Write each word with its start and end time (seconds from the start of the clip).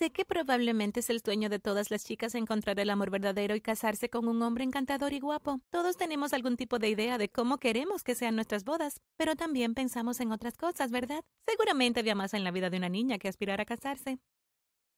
Sé 0.00 0.08
que 0.08 0.24
probablemente 0.24 1.00
es 1.00 1.10
el 1.10 1.20
sueño 1.20 1.50
de 1.50 1.58
todas 1.58 1.90
las 1.90 2.06
chicas 2.06 2.34
encontrar 2.34 2.80
el 2.80 2.88
amor 2.88 3.10
verdadero 3.10 3.54
y 3.54 3.60
casarse 3.60 4.08
con 4.08 4.28
un 4.28 4.40
hombre 4.40 4.64
encantador 4.64 5.12
y 5.12 5.20
guapo. 5.20 5.60
Todos 5.68 5.98
tenemos 5.98 6.32
algún 6.32 6.56
tipo 6.56 6.78
de 6.78 6.88
idea 6.88 7.18
de 7.18 7.28
cómo 7.28 7.58
queremos 7.58 8.02
que 8.02 8.14
sean 8.14 8.34
nuestras 8.34 8.64
bodas, 8.64 9.02
pero 9.18 9.36
también 9.36 9.74
pensamos 9.74 10.20
en 10.20 10.32
otras 10.32 10.56
cosas, 10.56 10.90
¿verdad? 10.90 11.22
Seguramente 11.46 12.00
había 12.00 12.14
más 12.14 12.32
en 12.32 12.44
la 12.44 12.50
vida 12.50 12.70
de 12.70 12.78
una 12.78 12.88
niña 12.88 13.18
que 13.18 13.28
aspirar 13.28 13.60
a 13.60 13.66
casarse. 13.66 14.20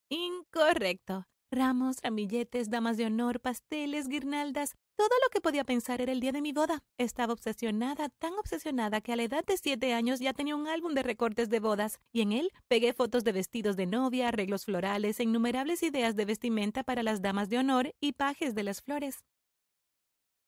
Incorrecto. 0.09 1.27
Ramos, 1.51 1.97
ramilletes, 2.01 2.71
damas 2.71 2.97
de 2.97 3.07
honor, 3.07 3.41
pasteles, 3.41 4.07
guirnaldas, 4.07 4.77
todo 4.97 5.09
lo 5.25 5.31
que 5.31 5.41
podía 5.41 5.65
pensar 5.65 6.01
era 6.01 6.13
el 6.13 6.21
día 6.21 6.33
de 6.33 6.43
mi 6.43 6.53
boda. 6.53 6.83
Estaba 6.99 7.33
obsesionada, 7.33 8.09
tan 8.09 8.35
obsesionada 8.35 9.01
que 9.01 9.13
a 9.13 9.17
la 9.17 9.25
edad 9.25 9.45
de 9.45 9.57
siete 9.57 9.93
años 9.93 10.21
ya 10.21 10.33
tenía 10.33 10.57
un 10.57 10.69
álbum 10.69 10.95
de 10.95 11.03
recortes 11.03 11.49
de 11.49 11.61
bodas, 11.61 12.01
y 12.13 12.21
en 12.21 12.33
él 12.33 12.51
pegué 12.69 12.93
fotos 12.93 13.25
de 13.25 13.33
vestidos 13.33 13.77
de 13.77 13.87
novia, 13.87 14.29
arreglos 14.29 14.65
florales 14.65 15.19
e 15.19 15.25
innumerables 15.25 15.83
ideas 15.83 16.17
de 16.17 16.25
vestimenta 16.25 16.85
para 16.85 17.03
las 17.03 17.23
damas 17.23 17.49
de 17.49 17.59
honor 17.59 17.95
y 18.01 18.13
pajes 18.13 18.55
de 18.55 18.63
las 18.63 18.83
flores. 18.83 19.25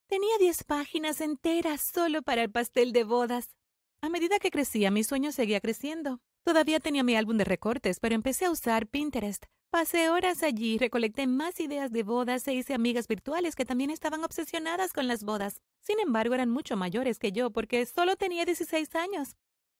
Tenía 0.07 0.37
diez 0.39 0.63
páginas 0.63 1.19
enteras 1.19 1.81
solo 1.81 2.21
para 2.21 2.43
el 2.43 2.51
pastel 2.51 2.91
de 2.91 3.03
bodas. 3.03 3.55
A 4.01 4.09
medida 4.09 4.37
que 4.37 4.51
crecía, 4.51 4.91
mi 4.91 5.03
sueño 5.03 5.31
seguía 5.31 5.59
creciendo. 5.59 6.19
Todavía 6.43 6.79
tenía 6.79 7.03
mi 7.03 7.15
álbum 7.15 7.37
de 7.37 7.43
recortes, 7.43 7.99
pero 7.99 8.13
empecé 8.13 8.45
a 8.45 8.51
usar 8.51 8.85
Pinterest. 8.85 9.45
Pasé 9.75 10.09
horas 10.09 10.41
allí, 10.41 10.77
recolecté 10.77 11.27
más 11.27 11.59
ideas 11.59 11.91
de 11.91 12.03
bodas 12.03 12.47
e 12.47 12.53
hice 12.53 12.73
amigas 12.73 13.09
virtuales 13.09 13.55
que 13.55 13.65
también 13.65 13.89
estaban 13.89 14.23
obsesionadas 14.23 14.93
con 14.93 15.09
las 15.09 15.25
bodas. 15.25 15.59
Sin 15.81 15.99
embargo, 15.99 16.33
eran 16.33 16.49
mucho 16.49 16.77
mayores 16.77 17.19
que 17.19 17.33
yo 17.33 17.49
porque 17.51 17.85
solo 17.85 18.15
tenía 18.15 18.45
16 18.45 18.95
años. 18.95 19.35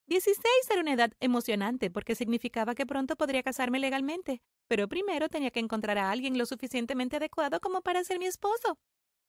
16 0.08 0.46
era 0.70 0.82
una 0.82 0.92
edad 0.92 1.14
emocionante 1.22 1.90
porque 1.90 2.14
significaba 2.14 2.76
que 2.76 2.86
pronto 2.86 3.16
podría 3.16 3.42
casarme 3.42 3.80
legalmente, 3.80 4.42
pero 4.68 4.90
primero 4.90 5.30
tenía 5.30 5.50
que 5.50 5.62
encontrar 5.62 5.98
a 5.98 6.12
alguien 6.12 6.38
lo 6.38 6.46
suficientemente 6.46 7.16
adecuado 7.16 7.62
como 7.62 7.82
para 7.82 8.04
ser 8.04 8.20
mi 8.20 8.26
esposo. 8.26 8.78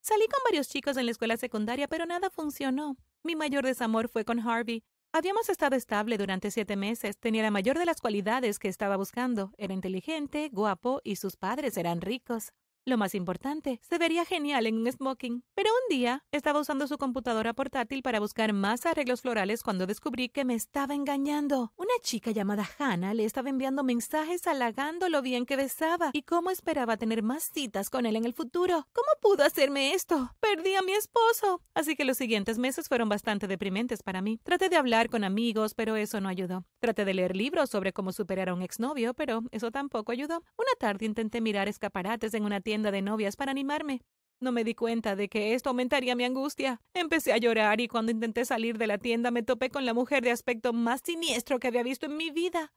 Salí 0.00 0.26
con 0.26 0.42
varios 0.46 0.68
chicos 0.68 0.96
en 0.96 1.04
la 1.06 1.12
escuela 1.12 1.36
secundaria, 1.36 1.86
pero 1.86 2.06
nada 2.06 2.28
funcionó. 2.28 2.96
Mi 3.22 3.36
mayor 3.36 3.64
desamor 3.64 4.08
fue 4.08 4.24
con 4.24 4.40
Harvey, 4.40 4.82
Habíamos 5.12 5.48
estado 5.48 5.76
estable 5.76 6.18
durante 6.18 6.50
siete 6.50 6.76
meses. 6.76 7.18
Tenía 7.18 7.42
la 7.42 7.50
mayor 7.50 7.78
de 7.78 7.86
las 7.86 8.00
cualidades 8.00 8.58
que 8.58 8.68
estaba 8.68 8.96
buscando. 8.96 9.52
Era 9.56 9.72
inteligente, 9.72 10.50
guapo 10.52 11.00
y 11.04 11.16
sus 11.16 11.36
padres 11.36 11.76
eran 11.76 12.00
ricos. 12.02 12.52
Lo 12.88 12.96
más 12.96 13.16
importante, 13.16 13.80
se 13.82 13.98
vería 13.98 14.24
genial 14.24 14.64
en 14.64 14.78
un 14.78 14.92
smoking. 14.92 15.42
Pero 15.56 15.70
un 15.70 15.96
día 15.96 16.22
estaba 16.30 16.60
usando 16.60 16.86
su 16.86 16.98
computadora 16.98 17.52
portátil 17.52 18.00
para 18.00 18.20
buscar 18.20 18.52
más 18.52 18.86
arreglos 18.86 19.22
florales 19.22 19.64
cuando 19.64 19.88
descubrí 19.88 20.28
que 20.28 20.44
me 20.44 20.54
estaba 20.54 20.94
engañando. 20.94 21.72
Una 21.74 21.94
chica 22.00 22.30
llamada 22.30 22.64
Hannah 22.78 23.12
le 23.12 23.24
estaba 23.24 23.50
enviando 23.50 23.82
mensajes 23.82 24.46
halagando 24.46 25.08
lo 25.08 25.20
bien 25.20 25.46
que 25.46 25.56
besaba 25.56 26.10
y 26.12 26.22
cómo 26.22 26.50
esperaba 26.50 26.96
tener 26.96 27.24
más 27.24 27.50
citas 27.52 27.90
con 27.90 28.06
él 28.06 28.14
en 28.14 28.24
el 28.24 28.34
futuro. 28.34 28.86
¿Cómo 28.92 29.08
pudo 29.20 29.42
hacerme 29.42 29.92
esto? 29.92 30.30
Perdí 30.38 30.76
a 30.76 30.82
mi 30.82 30.92
esposo. 30.92 31.62
Así 31.74 31.96
que 31.96 32.04
los 32.04 32.16
siguientes 32.16 32.56
meses 32.56 32.86
fueron 32.86 33.08
bastante 33.08 33.48
deprimentes 33.48 34.04
para 34.04 34.22
mí. 34.22 34.38
Traté 34.44 34.68
de 34.68 34.76
hablar 34.76 35.10
con 35.10 35.24
amigos, 35.24 35.74
pero 35.74 35.96
eso 35.96 36.20
no 36.20 36.28
ayudó. 36.28 36.64
Traté 36.78 37.04
de 37.04 37.14
leer 37.14 37.34
libros 37.34 37.68
sobre 37.68 37.92
cómo 37.92 38.12
superar 38.12 38.48
a 38.48 38.54
un 38.54 38.62
exnovio, 38.62 39.12
pero 39.12 39.42
eso 39.50 39.72
tampoco 39.72 40.12
ayudó. 40.12 40.44
Una 40.56 40.72
tarde 40.78 41.04
intenté 41.04 41.40
mirar 41.40 41.66
escaparates 41.66 42.32
en 42.34 42.44
una 42.44 42.60
tienda 42.60 42.75
de 42.82 43.02
novias 43.02 43.36
para 43.36 43.50
animarme. 43.50 44.02
No 44.38 44.52
me 44.52 44.64
di 44.64 44.74
cuenta 44.74 45.16
de 45.16 45.28
que 45.28 45.54
esto 45.54 45.70
aumentaría 45.70 46.14
mi 46.14 46.24
angustia. 46.24 46.80
Empecé 46.92 47.32
a 47.32 47.38
llorar 47.38 47.80
y 47.80 47.88
cuando 47.88 48.12
intenté 48.12 48.44
salir 48.44 48.76
de 48.76 48.86
la 48.86 48.98
tienda 48.98 49.30
me 49.30 49.42
topé 49.42 49.70
con 49.70 49.86
la 49.86 49.94
mujer 49.94 50.22
de 50.22 50.30
aspecto 50.30 50.72
más 50.72 51.00
siniestro 51.02 51.58
que 51.58 51.68
había 51.68 51.82
visto 51.82 52.06
en 52.06 52.16
mi 52.16 52.30
vida. 52.30 52.74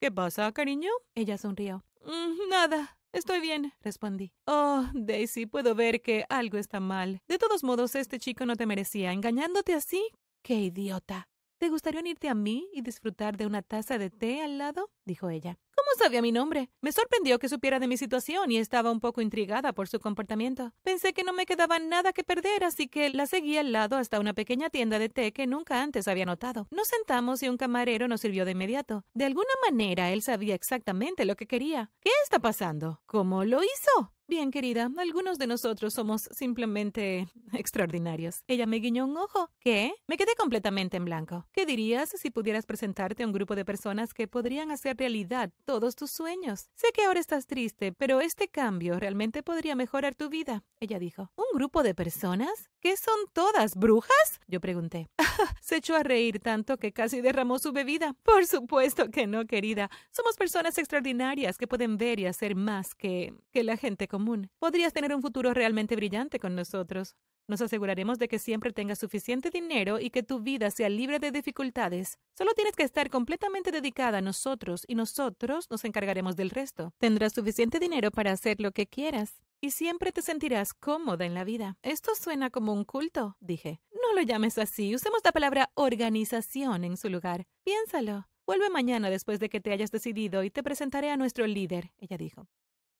¿Qué 0.00 0.12
pasa, 0.12 0.50
cariño? 0.52 0.90
Ella 1.14 1.36
sonrió. 1.38 1.84
Mm, 2.02 2.48
nada. 2.48 2.96
Estoy 3.12 3.40
bien, 3.40 3.72
respondí. 3.80 4.32
Oh, 4.46 4.84
Daisy, 4.94 5.46
puedo 5.46 5.74
ver 5.74 6.00
que 6.00 6.24
algo 6.28 6.58
está 6.58 6.78
mal. 6.78 7.20
De 7.26 7.38
todos 7.38 7.64
modos, 7.64 7.96
este 7.96 8.20
chico 8.20 8.46
no 8.46 8.54
te 8.54 8.66
merecía, 8.66 9.12
engañándote 9.12 9.74
así. 9.74 10.00
¡Qué 10.42 10.54
idiota! 10.54 11.28
¿Te 11.58 11.68
gustaría 11.68 12.00
unirte 12.00 12.28
a 12.28 12.34
mí 12.34 12.70
y 12.72 12.80
disfrutar 12.80 13.36
de 13.36 13.46
una 13.46 13.60
taza 13.60 13.98
de 13.98 14.08
té 14.08 14.40
al 14.40 14.56
lado? 14.56 14.90
Dijo 15.10 15.28
ella. 15.28 15.58
¿Cómo 15.74 16.04
sabía 16.04 16.22
mi 16.22 16.30
nombre? 16.30 16.70
Me 16.80 16.92
sorprendió 16.92 17.38
que 17.40 17.48
supiera 17.48 17.80
de 17.80 17.88
mi 17.88 17.96
situación 17.96 18.50
y 18.52 18.58
estaba 18.58 18.92
un 18.92 19.00
poco 19.00 19.20
intrigada 19.20 19.72
por 19.72 19.88
su 19.88 19.98
comportamiento. 19.98 20.72
Pensé 20.84 21.12
que 21.12 21.24
no 21.24 21.32
me 21.32 21.46
quedaba 21.46 21.80
nada 21.80 22.12
que 22.12 22.22
perder, 22.22 22.62
así 22.62 22.86
que 22.86 23.10
la 23.10 23.26
seguí 23.26 23.56
al 23.58 23.72
lado 23.72 23.96
hasta 23.96 24.20
una 24.20 24.32
pequeña 24.32 24.70
tienda 24.70 25.00
de 25.00 25.08
té 25.08 25.32
que 25.32 25.48
nunca 25.48 25.82
antes 25.82 26.06
había 26.06 26.26
notado. 26.26 26.68
Nos 26.70 26.86
sentamos 26.86 27.42
y 27.42 27.48
un 27.48 27.56
camarero 27.56 28.06
nos 28.06 28.20
sirvió 28.20 28.44
de 28.44 28.52
inmediato. 28.52 29.04
De 29.14 29.24
alguna 29.24 29.50
manera 29.68 30.12
él 30.12 30.22
sabía 30.22 30.54
exactamente 30.54 31.24
lo 31.24 31.34
que 31.34 31.48
quería. 31.48 31.90
¿Qué 32.00 32.10
está 32.22 32.38
pasando? 32.38 33.02
¿Cómo 33.06 33.44
lo 33.44 33.60
hizo? 33.64 34.12
Bien, 34.30 34.52
querida, 34.52 34.88
algunos 34.96 35.38
de 35.38 35.48
nosotros 35.48 35.92
somos 35.92 36.28
simplemente 36.30 37.26
extraordinarios. 37.52 38.44
Ella 38.46 38.64
me 38.64 38.76
guiñó 38.76 39.04
un 39.04 39.16
ojo. 39.16 39.50
¿Qué? 39.58 39.92
Me 40.06 40.16
quedé 40.16 40.36
completamente 40.38 40.98
en 40.98 41.04
blanco. 41.04 41.48
¿Qué 41.50 41.66
dirías 41.66 42.10
si 42.10 42.30
pudieras 42.30 42.64
presentarte 42.64 43.24
a 43.24 43.26
un 43.26 43.32
grupo 43.32 43.56
de 43.56 43.64
personas 43.64 44.14
que 44.14 44.28
podrían 44.28 44.70
hacer 44.70 44.94
realidad 45.00 45.50
todos 45.64 45.96
tus 45.96 46.12
sueños? 46.12 46.68
Sé 46.76 46.92
que 46.94 47.02
ahora 47.02 47.18
estás 47.18 47.46
triste, 47.46 47.92
pero 47.92 48.20
este 48.20 48.46
cambio 48.46 49.00
realmente 49.00 49.42
podría 49.42 49.74
mejorar 49.74 50.14
tu 50.14 50.28
vida, 50.28 50.62
ella 50.78 51.00
dijo. 51.00 51.32
¿Un 51.34 51.46
grupo 51.54 51.82
de 51.82 51.94
personas? 51.94 52.70
¿Qué 52.80 52.96
son 52.96 53.16
todas? 53.32 53.74
¿Brujas? 53.74 54.40
Yo 54.46 54.60
pregunté. 54.60 55.08
Se 55.60 55.76
echó 55.76 55.96
a 55.96 56.02
reír 56.02 56.38
tanto 56.38 56.76
que 56.76 56.92
casi 56.92 57.20
derramó 57.20 57.58
su 57.58 57.72
bebida. 57.72 58.14
Por 58.22 58.46
supuesto 58.46 59.10
que 59.10 59.26
no, 59.26 59.44
querida. 59.46 59.90
Somos 60.12 60.36
personas 60.36 60.78
extraordinarias 60.78 61.58
que 61.58 61.66
pueden 61.66 61.96
ver 61.96 62.20
y 62.20 62.26
hacer 62.26 62.54
más 62.54 62.94
que, 62.94 63.34
que 63.52 63.64
la 63.64 63.76
gente 63.76 64.06
común 64.08 64.20
Podrías 64.58 64.92
tener 64.92 65.14
un 65.14 65.22
futuro 65.22 65.54
realmente 65.54 65.96
brillante 65.96 66.38
con 66.38 66.54
nosotros. 66.54 67.16
Nos 67.48 67.60
aseguraremos 67.60 68.18
de 68.18 68.28
que 68.28 68.38
siempre 68.38 68.72
tengas 68.72 68.98
suficiente 68.98 69.50
dinero 69.50 69.98
y 69.98 70.10
que 70.10 70.22
tu 70.22 70.40
vida 70.40 70.70
sea 70.70 70.88
libre 70.88 71.18
de 71.18 71.32
dificultades. 71.32 72.18
Solo 72.36 72.52
tienes 72.54 72.76
que 72.76 72.84
estar 72.84 73.10
completamente 73.10 73.70
dedicada 73.72 74.18
a 74.18 74.22
nosotros 74.22 74.84
y 74.86 74.94
nosotros 74.94 75.66
nos 75.70 75.84
encargaremos 75.84 76.36
del 76.36 76.50
resto. 76.50 76.92
Tendrás 76.98 77.32
suficiente 77.32 77.78
dinero 77.78 78.10
para 78.10 78.32
hacer 78.32 78.60
lo 78.60 78.72
que 78.72 78.86
quieras 78.86 79.42
y 79.60 79.72
siempre 79.72 80.12
te 80.12 80.22
sentirás 80.22 80.72
cómoda 80.74 81.24
en 81.26 81.34
la 81.34 81.44
vida. 81.44 81.76
Esto 81.82 82.14
suena 82.14 82.50
como 82.50 82.72
un 82.72 82.84
culto, 82.84 83.36
dije. 83.40 83.80
No 83.92 84.14
lo 84.14 84.22
llames 84.22 84.58
así, 84.58 84.94
usemos 84.94 85.20
la 85.24 85.32
palabra 85.32 85.70
organización 85.74 86.84
en 86.84 86.96
su 86.96 87.10
lugar. 87.10 87.46
Piénsalo. 87.64 88.26
Vuelve 88.46 88.70
mañana 88.70 89.10
después 89.10 89.38
de 89.38 89.48
que 89.48 89.60
te 89.60 89.72
hayas 89.72 89.90
decidido 89.90 90.42
y 90.42 90.50
te 90.50 90.62
presentaré 90.62 91.10
a 91.10 91.16
nuestro 91.16 91.46
líder, 91.46 91.92
ella 91.98 92.16
dijo. 92.16 92.48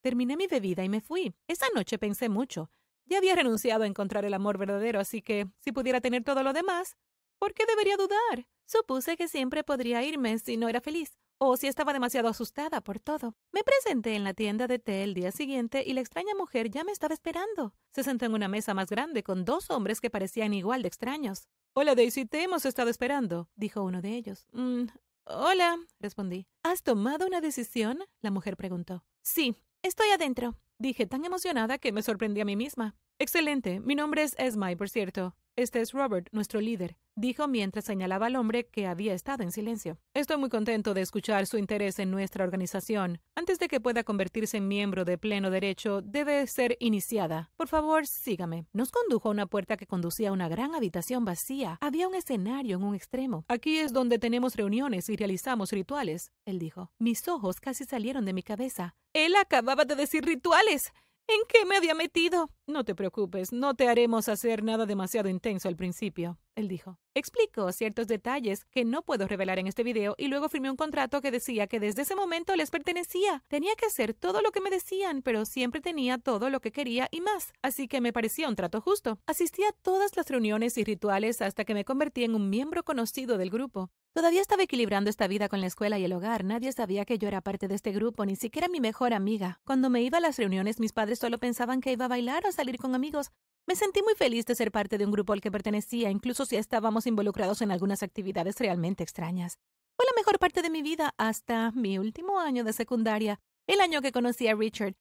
Terminé 0.00 0.36
mi 0.36 0.46
bebida 0.46 0.84
y 0.84 0.88
me 0.88 1.00
fui. 1.00 1.34
Esa 1.48 1.66
noche 1.74 1.98
pensé 1.98 2.28
mucho. 2.28 2.70
Ya 3.10 3.19
había 3.19 3.34
renunciado 3.34 3.82
a 3.82 3.87
encontrar 3.88 4.25
el 4.25 4.34
amor 4.34 4.56
verdadero, 4.56 5.00
así 5.00 5.21
que 5.21 5.48
si 5.59 5.72
pudiera 5.72 6.00
tener 6.00 6.22
todo 6.22 6.44
lo 6.44 6.53
demás, 6.53 6.97
¿por 7.41 7.54
qué 7.54 7.66
debería 7.66 7.97
dudar? 7.97 8.47
Supuse 8.66 9.16
que 9.16 9.26
siempre 9.26 9.65
podría 9.65 10.04
irme 10.04 10.38
si 10.38 10.56
no 10.56 10.69
era 10.69 10.81
feliz, 10.81 11.19
o 11.38 11.56
si 11.56 11.66
estaba 11.66 11.93
demasiado 11.93 12.28
asustada 12.28 12.81
por 12.81 13.00
todo. 13.00 13.34
Me 13.50 13.65
presenté 13.65 14.15
en 14.15 14.22
la 14.22 14.32
tienda 14.32 14.69
de 14.69 14.78
té 14.78 15.03
el 15.03 15.15
día 15.15 15.32
siguiente 15.32 15.82
y 15.84 15.93
la 15.93 16.03
extraña 16.03 16.37
mujer 16.38 16.71
ya 16.71 16.84
me 16.84 16.93
estaba 16.93 17.12
esperando. 17.12 17.75
Se 17.91 18.04
sentó 18.04 18.26
en 18.26 18.34
una 18.34 18.47
mesa 18.47 18.75
más 18.75 18.88
grande 18.88 19.25
con 19.25 19.44
dos 19.44 19.71
hombres 19.71 20.00
que 20.00 20.09
parecían 20.09 20.54
igual 20.54 20.82
de 20.82 20.88
extraños. 20.88 21.48
Hola 21.72 21.97
Daisy, 21.97 22.27
te 22.27 22.44
hemos 22.44 22.65
estado 22.65 22.91
esperando, 22.91 23.48
dijo 23.56 23.82
uno 23.82 24.03
de 24.03 24.15
ellos. 24.15 24.47
Mm, 24.53 24.84
hola, 25.25 25.78
respondí. 25.98 26.47
¿Has 26.62 26.84
tomado 26.84 27.27
una 27.27 27.41
decisión? 27.41 28.04
La 28.21 28.31
mujer 28.31 28.56
preguntó. 28.56 29.03
Sí, 29.21 29.56
Estoy 29.82 30.10
adentro, 30.10 30.58
dije 30.78 31.06
tan 31.06 31.24
emocionada 31.24 31.78
que 31.78 31.91
me 31.91 32.02
sorprendí 32.02 32.42
a 32.42 32.44
mí 32.44 32.54
misma. 32.54 32.96
Excelente. 33.22 33.81
Mi 33.81 33.94
nombre 33.94 34.22
es 34.22 34.34
Esmay, 34.38 34.76
por 34.76 34.88
cierto. 34.88 35.36
Este 35.54 35.82
es 35.82 35.92
Robert, 35.92 36.28
nuestro 36.32 36.58
líder, 36.58 36.97
dijo 37.16 37.48
mientras 37.48 37.84
señalaba 37.84 38.28
al 38.28 38.36
hombre 38.36 38.69
que 38.69 38.86
había 38.86 39.12
estado 39.12 39.42
en 39.42 39.53
silencio. 39.53 39.98
Estoy 40.14 40.38
muy 40.38 40.48
contento 40.48 40.94
de 40.94 41.03
escuchar 41.03 41.47
su 41.47 41.59
interés 41.59 41.98
en 41.98 42.10
nuestra 42.10 42.44
organización. 42.44 43.20
Antes 43.34 43.59
de 43.59 43.69
que 43.69 43.78
pueda 43.78 44.04
convertirse 44.04 44.56
en 44.56 44.68
miembro 44.68 45.04
de 45.04 45.18
pleno 45.18 45.50
derecho, 45.50 46.00
debe 46.00 46.47
ser 46.47 46.78
iniciada. 46.80 47.50
Por 47.59 47.68
favor, 47.68 48.06
sígame. 48.06 48.65
Nos 48.72 48.91
condujo 48.91 49.28
a 49.28 49.33
una 49.33 49.44
puerta 49.44 49.77
que 49.77 49.86
conducía 49.86 50.30
a 50.30 50.33
una 50.33 50.48
gran 50.48 50.74
habitación 50.74 51.27
vacía. 51.27 51.77
Había 51.83 52.09
un 52.09 52.15
escenario 52.15 52.78
en 52.78 52.84
un 52.84 52.94
extremo. 52.94 53.44
Aquí 53.48 53.80
es 53.80 53.92
donde 53.92 54.18
tenemos 54.18 54.56
reuniones 54.56 55.10
y 55.10 55.16
realizamos 55.16 55.72
rituales, 55.72 56.33
él 56.47 56.59
dijo. 56.59 56.91
Mis 56.98 57.28
ojos 57.28 57.60
casi 57.60 57.84
salieron 57.84 58.24
de 58.24 58.33
mi 58.33 58.42
cabeza. 58.42 58.94
Él 59.12 59.36
acababa 59.36 59.84
de 59.84 59.97
decir 59.97 60.24
rituales. 60.24 60.91
¿En 61.32 61.42
qué 61.47 61.65
me 61.65 61.77
había 61.77 61.94
metido? 61.94 62.50
No 62.66 62.82
te 62.82 62.97
preocupes, 62.97 63.53
no 63.53 63.74
te 63.74 63.86
haremos 63.86 64.28
hacer 64.28 64.65
nada 64.65 64.84
demasiado 64.84 65.28
intenso 65.28 65.68
al 65.68 65.77
principio, 65.77 66.41
él 66.56 66.66
dijo. 66.66 66.98
Explico 67.15 67.71
ciertos 67.71 68.09
detalles 68.09 68.65
que 68.65 68.84
no 68.84 69.03
puedo 69.03 69.28
revelar 69.28 69.60
en 69.60 69.68
este 69.68 69.84
video 69.84 70.16
y 70.18 70.27
luego 70.27 70.48
firmé 70.48 70.72
un 70.72 70.77
contrato 70.77 71.21
que 71.21 71.30
decía 71.30 71.68
que 71.68 71.78
desde 71.78 72.03
ese 72.03 72.16
momento 72.16 72.56
les 72.56 72.72
pertenecía. 72.72 73.44
Tenía 73.47 73.77
que 73.77 73.86
hacer 73.86 74.12
todo 74.12 74.42
lo 74.42 74.50
que 74.50 74.60
me 74.60 74.71
decían, 74.71 75.22
pero 75.22 75.44
siempre 75.44 75.80
tenía 75.80 76.18
todo 76.18 76.50
lo 76.50 76.59
que 76.59 76.72
quería 76.72 77.06
y 77.12 77.21
más, 77.21 77.53
así 77.62 77.86
que 77.86 78.00
me 78.00 78.12
parecía 78.12 78.48
un 78.48 78.56
trato 78.56 78.80
justo. 78.80 79.21
Asistí 79.27 79.62
a 79.62 79.71
todas 79.82 80.16
las 80.16 80.28
reuniones 80.28 80.78
y 80.78 80.84
rituales 80.84 81.42
hasta 81.42 81.65
que 81.65 81.74
me 81.74 81.84
convertí 81.84 82.24
en 82.24 82.34
un 82.34 82.50
miembro 82.50 82.82
conocido 82.82 83.38
del 83.38 83.50
grupo. 83.50 83.88
Todavía 84.12 84.41
estaba 84.41 84.65
equilibrando 84.65 85.09
esta 85.09 85.28
vida 85.28 85.48
con 85.48 85.60
la 85.60 85.68
escuela 85.68 85.97
y 85.97 86.04
el 86.04 86.12
hogar. 86.12 86.45
Nadie 86.45 86.72
sabía 86.72 87.04
que 87.04 87.16
yo 87.16 87.28
era 87.28 87.41
parte 87.41 87.68
de 87.68 87.77
este 87.77 87.92
grupo, 87.92 88.27
ni 88.27 88.34
siquiera 88.34 88.66
mi 88.68 88.80
mejor 88.80 89.15
amiga. 89.15 89.60
Cuando 89.65 89.89
me 89.89 90.03
iba 90.03 90.18
a 90.18 90.21
las 90.21 90.36
reuniones, 90.36 90.80
mis 90.80 90.92
padres 90.92 91.21
solo 91.21 91.39
pensaban 91.39 91.80
que 91.80 91.92
iba 91.92 92.07
a 92.07 92.09
bailar 92.09 92.45
o 92.45 92.51
salir 92.51 92.77
con 92.78 92.97
amigos. 92.97 93.30
Me 93.68 93.77
sentí 93.77 94.03
muy 94.03 94.15
feliz 94.16 94.47
de 94.47 94.57
ser 94.57 94.72
parte 94.72 94.98
de 94.98 95.04
un 95.04 95.12
grupo 95.12 95.33
al 95.33 95.41
que 95.41 95.53
pertenecía, 95.53 96.10
incluso 96.10 96.45
si 96.45 96.57
estábamos 96.57 97.07
involucrados 97.07 97.62
en 97.62 97.71
algunas 97.71 98.03
actividades 98.03 98.57
realmente 98.59 99.04
extrañas. 99.04 99.59
Fue 99.97 100.04
la 100.07 100.21
mejor 100.21 100.41
parte 100.41 100.60
de 100.60 100.71
mi 100.71 100.83
vida 100.83 101.15
hasta 101.16 101.71
mi 101.71 101.98
último 101.98 102.41
año 102.41 102.65
de 102.65 102.72
secundaria, 102.72 103.39
el 103.68 103.80
año 103.80 104.03
que 104.03 104.10
conocí 104.10 104.48
a 104.48 104.56
Richard. 104.56 104.95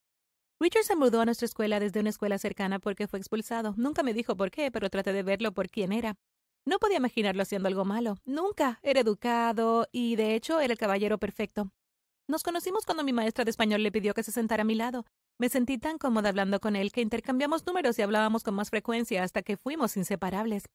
Richard 0.60 0.84
se 0.84 0.96
mudó 0.96 1.22
a 1.22 1.26
nuestra 1.26 1.46
escuela 1.46 1.80
desde 1.80 2.02
una 2.02 2.10
escuela 2.10 2.38
cercana 2.38 2.78
porque 2.78 3.08
fue 3.08 3.18
expulsado. 3.18 3.74
Nunca 3.76 4.04
me 4.04 4.14
dijo 4.14 4.38
por 4.38 4.52
qué, 4.52 4.70
pero 4.70 4.92
traté 4.92 5.14
de 5.14 5.24
verlo 5.24 5.52
por 5.52 5.70
quién 5.70 5.94
era. 5.94 6.16
No 6.70 6.78
podía 6.78 6.98
imaginarlo 6.98 7.42
haciendo 7.42 7.68
algo 7.68 7.84
malo. 7.84 8.20
Nunca. 8.26 8.80
Era 8.84 9.00
educado 9.00 9.88
y, 9.92 10.16
de 10.18 10.36
hecho, 10.36 10.60
era 10.60 10.72
el 10.72 10.78
caballero 10.78 11.18
perfecto. 11.18 11.72
Nos 12.28 12.44
conocimos 12.44 12.86
cuando 12.86 13.04
mi 13.04 13.12
maestra 13.12 13.44
de 13.44 13.50
español 13.50 13.82
le 13.82 13.92
pidió 13.92 14.14
que 14.14 14.22
se 14.22 14.32
sentara 14.32 14.62
a 14.62 14.66
mi 14.66 14.76
lado. 14.76 15.04
Me 15.40 15.50
sentí 15.50 15.80
tan 15.80 15.98
cómoda 15.98 16.30
hablando 16.30 16.60
con 16.60 16.76
él 16.76 16.92
que 16.92 17.02
intercambiamos 17.02 17.66
números 17.66 17.98
y 17.98 18.04
hablábamos 18.04 18.44
con 18.44 18.54
más 18.54 18.70
frecuencia 18.70 19.24
hasta 19.24 19.42
que 19.42 19.58
fuimos 19.58 19.98
inseparables. 19.98 20.66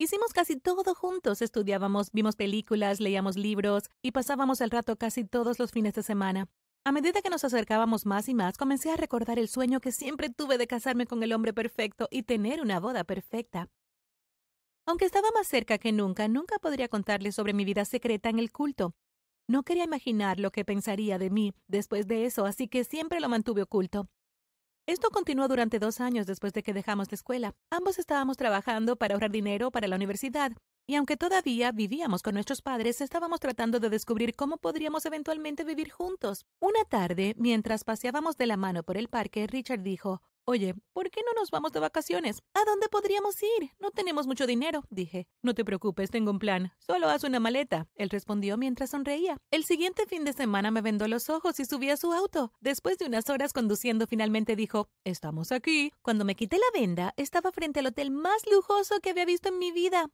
Hicimos 0.00 0.32
casi 0.32 0.56
todo 0.56 0.96
juntos, 0.96 1.42
estudiábamos, 1.42 2.10
vimos 2.10 2.34
películas, 2.34 2.98
leíamos 2.98 3.36
libros 3.36 3.84
y 4.02 4.10
pasábamos 4.10 4.60
el 4.60 4.72
rato 4.72 4.96
casi 4.96 5.22
todos 5.22 5.60
los 5.60 5.70
fines 5.70 5.94
de 5.94 6.02
semana. 6.02 6.48
A 6.84 6.90
medida 6.90 7.22
que 7.22 7.30
nos 7.30 7.44
acercábamos 7.44 8.04
más 8.04 8.28
y 8.28 8.34
más, 8.34 8.58
comencé 8.58 8.90
a 8.90 8.96
recordar 8.96 9.38
el 9.38 9.48
sueño 9.48 9.78
que 9.78 9.92
siempre 9.92 10.28
tuve 10.28 10.58
de 10.58 10.66
casarme 10.66 11.06
con 11.06 11.22
el 11.22 11.32
hombre 11.32 11.52
perfecto 11.52 12.08
y 12.10 12.24
tener 12.24 12.60
una 12.60 12.80
boda 12.80 13.04
perfecta. 13.04 13.68
Aunque 14.90 15.04
estaba 15.04 15.28
más 15.32 15.46
cerca 15.46 15.78
que 15.78 15.92
nunca, 15.92 16.26
nunca 16.26 16.58
podría 16.58 16.88
contarle 16.88 17.30
sobre 17.30 17.52
mi 17.52 17.64
vida 17.64 17.84
secreta 17.84 18.28
en 18.28 18.40
el 18.40 18.50
culto. 18.50 18.96
No 19.46 19.62
quería 19.62 19.84
imaginar 19.84 20.40
lo 20.40 20.50
que 20.50 20.64
pensaría 20.64 21.16
de 21.16 21.30
mí 21.30 21.54
después 21.68 22.08
de 22.08 22.24
eso, 22.24 22.44
así 22.44 22.66
que 22.66 22.82
siempre 22.82 23.20
lo 23.20 23.28
mantuve 23.28 23.62
oculto. 23.62 24.08
Esto 24.86 25.10
continuó 25.10 25.46
durante 25.46 25.78
dos 25.78 26.00
años 26.00 26.26
después 26.26 26.52
de 26.54 26.64
que 26.64 26.72
dejamos 26.72 27.08
la 27.12 27.14
escuela. 27.14 27.54
Ambos 27.70 28.00
estábamos 28.00 28.36
trabajando 28.36 28.96
para 28.96 29.14
ahorrar 29.14 29.30
dinero 29.30 29.70
para 29.70 29.86
la 29.86 29.94
universidad, 29.94 30.50
y 30.88 30.96
aunque 30.96 31.16
todavía 31.16 31.70
vivíamos 31.70 32.20
con 32.20 32.34
nuestros 32.34 32.60
padres, 32.60 33.00
estábamos 33.00 33.38
tratando 33.38 33.78
de 33.78 33.90
descubrir 33.90 34.34
cómo 34.34 34.56
podríamos 34.56 35.06
eventualmente 35.06 35.62
vivir 35.62 35.92
juntos. 35.92 36.46
Una 36.58 36.82
tarde, 36.82 37.36
mientras 37.38 37.84
paseábamos 37.84 38.36
de 38.36 38.46
la 38.46 38.56
mano 38.56 38.82
por 38.82 38.96
el 38.96 39.06
parque, 39.06 39.46
Richard 39.46 39.84
dijo, 39.84 40.20
Oye, 40.50 40.74
¿por 40.92 41.10
qué 41.10 41.20
no 41.24 41.32
nos 41.40 41.52
vamos 41.52 41.70
de 41.70 41.78
vacaciones? 41.78 42.42
¿A 42.54 42.64
dónde 42.64 42.88
podríamos 42.88 43.40
ir? 43.40 43.70
No 43.78 43.92
tenemos 43.92 44.26
mucho 44.26 44.48
dinero, 44.48 44.82
dije. 44.90 45.28
No 45.42 45.54
te 45.54 45.64
preocupes, 45.64 46.10
tengo 46.10 46.32
un 46.32 46.40
plan. 46.40 46.72
Solo 46.80 47.08
haz 47.08 47.22
una 47.22 47.38
maleta. 47.38 47.86
Él 47.94 48.10
respondió 48.10 48.56
mientras 48.56 48.90
sonreía. 48.90 49.36
El 49.52 49.62
siguiente 49.62 50.06
fin 50.06 50.24
de 50.24 50.32
semana 50.32 50.72
me 50.72 50.82
vendó 50.82 51.06
los 51.06 51.30
ojos 51.30 51.60
y 51.60 51.66
subí 51.66 51.88
a 51.90 51.96
su 51.96 52.12
auto. 52.12 52.52
Después 52.58 52.98
de 52.98 53.06
unas 53.06 53.30
horas 53.30 53.52
conduciendo, 53.52 54.08
finalmente 54.08 54.56
dijo, 54.56 54.88
Estamos 55.04 55.52
aquí. 55.52 55.92
Cuando 56.02 56.24
me 56.24 56.34
quité 56.34 56.56
la 56.58 56.80
venda, 56.80 57.14
estaba 57.16 57.52
frente 57.52 57.78
al 57.78 57.86
hotel 57.86 58.10
más 58.10 58.42
lujoso 58.50 58.98
que 58.98 59.10
había 59.10 59.26
visto 59.26 59.50
en 59.50 59.58
mi 59.60 59.70
vida. 59.70 60.10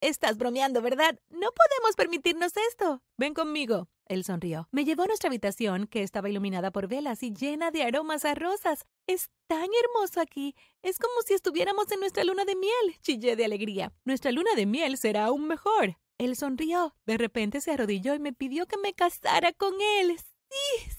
Estás 0.00 0.36
bromeando, 0.36 0.82
¿verdad? 0.82 1.16
No 1.28 1.50
podemos 1.52 1.94
permitirnos 1.96 2.54
esto. 2.56 3.04
Ven 3.16 3.34
conmigo. 3.34 3.86
Él 4.08 4.24
sonrió. 4.24 4.68
Me 4.72 4.84
llevó 4.84 5.02
a 5.02 5.06
nuestra 5.06 5.28
habitación, 5.28 5.86
que 5.86 6.02
estaba 6.02 6.28
iluminada 6.28 6.70
por 6.70 6.88
velas 6.88 7.22
y 7.22 7.32
llena 7.32 7.70
de 7.70 7.82
aromas 7.82 8.24
a 8.24 8.34
rosas. 8.34 8.86
Es 9.06 9.30
tan 9.46 9.68
hermoso 9.82 10.20
aquí. 10.20 10.54
Es 10.82 10.98
como 10.98 11.14
si 11.26 11.34
estuviéramos 11.34 11.90
en 11.92 12.00
nuestra 12.00 12.24
luna 12.24 12.44
de 12.44 12.56
miel. 12.56 12.96
Chillé 13.02 13.36
de 13.36 13.44
alegría. 13.44 13.92
Nuestra 14.04 14.32
luna 14.32 14.50
de 14.56 14.66
miel 14.66 14.96
será 14.96 15.26
aún 15.26 15.46
mejor. 15.46 15.98
Él 16.18 16.36
sonrió. 16.36 16.94
De 17.06 17.16
repente 17.16 17.60
se 17.60 17.72
arrodilló 17.72 18.14
y 18.14 18.18
me 18.18 18.32
pidió 18.32 18.66
que 18.66 18.78
me 18.78 18.94
casara 18.94 19.52
con 19.52 19.74
él. 20.00 20.18
Sí, 20.50 20.90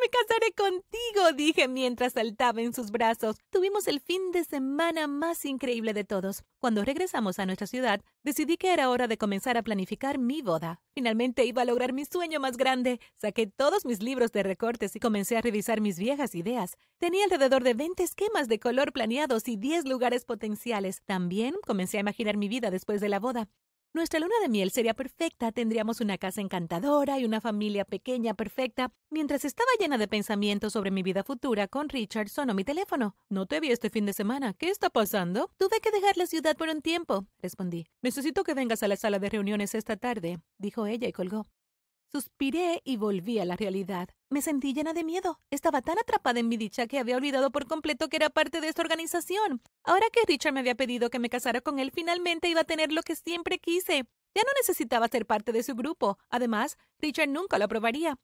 me 0.00 0.08
casaré 0.08 0.52
contigo, 0.52 1.32
dije 1.34 1.68
mientras 1.68 2.14
saltaba 2.14 2.62
en 2.62 2.72
sus 2.72 2.90
brazos. 2.90 3.36
Tuvimos 3.50 3.86
el 3.86 4.00
fin 4.00 4.32
de 4.32 4.44
semana 4.44 5.06
más 5.06 5.44
increíble 5.44 5.92
de 5.92 6.04
todos. 6.04 6.44
Cuando 6.58 6.84
regresamos 6.84 7.38
a 7.38 7.46
nuestra 7.46 7.66
ciudad, 7.66 8.00
decidí 8.22 8.56
que 8.56 8.72
era 8.72 8.90
hora 8.90 9.08
de 9.08 9.18
comenzar 9.18 9.56
a 9.56 9.62
planificar 9.62 10.18
mi 10.18 10.42
boda. 10.42 10.80
Finalmente 10.94 11.44
iba 11.44 11.62
a 11.62 11.66
lograr 11.66 11.92
mi 11.92 12.04
sueño 12.04 12.40
más 12.40 12.56
grande. 12.56 13.00
Saqué 13.16 13.46
todos 13.46 13.84
mis 13.84 14.02
libros 14.02 14.32
de 14.32 14.42
recortes 14.42 14.96
y 14.96 15.00
comencé 15.00 15.36
a 15.36 15.42
revisar 15.42 15.80
mis 15.80 15.98
viejas 15.98 16.34
ideas. 16.34 16.76
Tenía 16.98 17.24
alrededor 17.24 17.62
de 17.62 17.74
20 17.74 18.02
esquemas 18.02 18.48
de 18.48 18.58
color 18.58 18.92
planeados 18.92 19.48
y 19.48 19.56
10 19.56 19.86
lugares 19.86 20.24
potenciales. 20.24 21.02
También 21.04 21.54
comencé 21.66 21.98
a 21.98 22.00
imaginar 22.00 22.36
mi 22.36 22.48
vida 22.48 22.70
después 22.70 23.00
de 23.00 23.08
la 23.08 23.20
boda. 23.20 23.48
Nuestra 23.92 24.20
luna 24.20 24.34
de 24.40 24.48
miel 24.48 24.70
sería 24.70 24.94
perfecta, 24.94 25.50
tendríamos 25.50 26.00
una 26.00 26.16
casa 26.16 26.40
encantadora 26.40 27.18
y 27.18 27.24
una 27.24 27.40
familia 27.40 27.84
pequeña 27.84 28.34
perfecta. 28.34 28.92
Mientras 29.10 29.44
estaba 29.44 29.68
llena 29.80 29.98
de 29.98 30.06
pensamientos 30.06 30.74
sobre 30.74 30.92
mi 30.92 31.02
vida 31.02 31.24
futura, 31.24 31.66
con 31.66 31.88
Richard 31.88 32.28
sonó 32.28 32.54
mi 32.54 32.62
teléfono. 32.62 33.16
No 33.28 33.46
te 33.46 33.58
vi 33.58 33.72
este 33.72 33.90
fin 33.90 34.06
de 34.06 34.12
semana. 34.12 34.54
¿Qué 34.54 34.70
está 34.70 34.90
pasando? 34.90 35.50
Tuve 35.56 35.80
que 35.80 35.90
dejar 35.90 36.16
la 36.16 36.26
ciudad 36.26 36.56
por 36.56 36.68
un 36.68 36.82
tiempo, 36.82 37.26
respondí. 37.42 37.88
Necesito 38.00 38.44
que 38.44 38.54
vengas 38.54 38.84
a 38.84 38.88
la 38.88 38.94
sala 38.94 39.18
de 39.18 39.28
reuniones 39.28 39.74
esta 39.74 39.96
tarde, 39.96 40.38
dijo 40.56 40.86
ella 40.86 41.08
y 41.08 41.12
colgó. 41.12 41.48
Suspiré 42.12 42.82
y 42.84 42.96
volví 42.96 43.40
a 43.40 43.44
la 43.44 43.56
realidad. 43.56 44.10
Me 44.32 44.42
sentí 44.42 44.72
llena 44.72 44.92
de 44.92 45.02
miedo. 45.02 45.40
Estaba 45.50 45.82
tan 45.82 45.98
atrapada 45.98 46.38
en 46.38 46.48
mi 46.48 46.56
dicha 46.56 46.86
que 46.86 47.00
había 47.00 47.16
olvidado 47.16 47.50
por 47.50 47.66
completo 47.66 48.08
que 48.08 48.16
era 48.16 48.30
parte 48.30 48.60
de 48.60 48.68
esta 48.68 48.82
organización. 48.82 49.60
Ahora 49.82 50.06
que 50.12 50.20
Richard 50.24 50.52
me 50.52 50.60
había 50.60 50.76
pedido 50.76 51.10
que 51.10 51.18
me 51.18 51.28
casara 51.28 51.60
con 51.60 51.80
él, 51.80 51.90
finalmente 51.92 52.48
iba 52.48 52.60
a 52.60 52.64
tener 52.64 52.92
lo 52.92 53.02
que 53.02 53.16
siempre 53.16 53.58
quise. 53.58 54.04
Ya 54.32 54.42
no 54.42 54.52
necesitaba 54.56 55.08
ser 55.08 55.26
parte 55.26 55.50
de 55.50 55.64
su 55.64 55.74
grupo. 55.74 56.16
Además, 56.28 56.78
Richard 57.00 57.28
nunca 57.28 57.58
lo 57.58 57.64
aprobaría. 57.64 58.20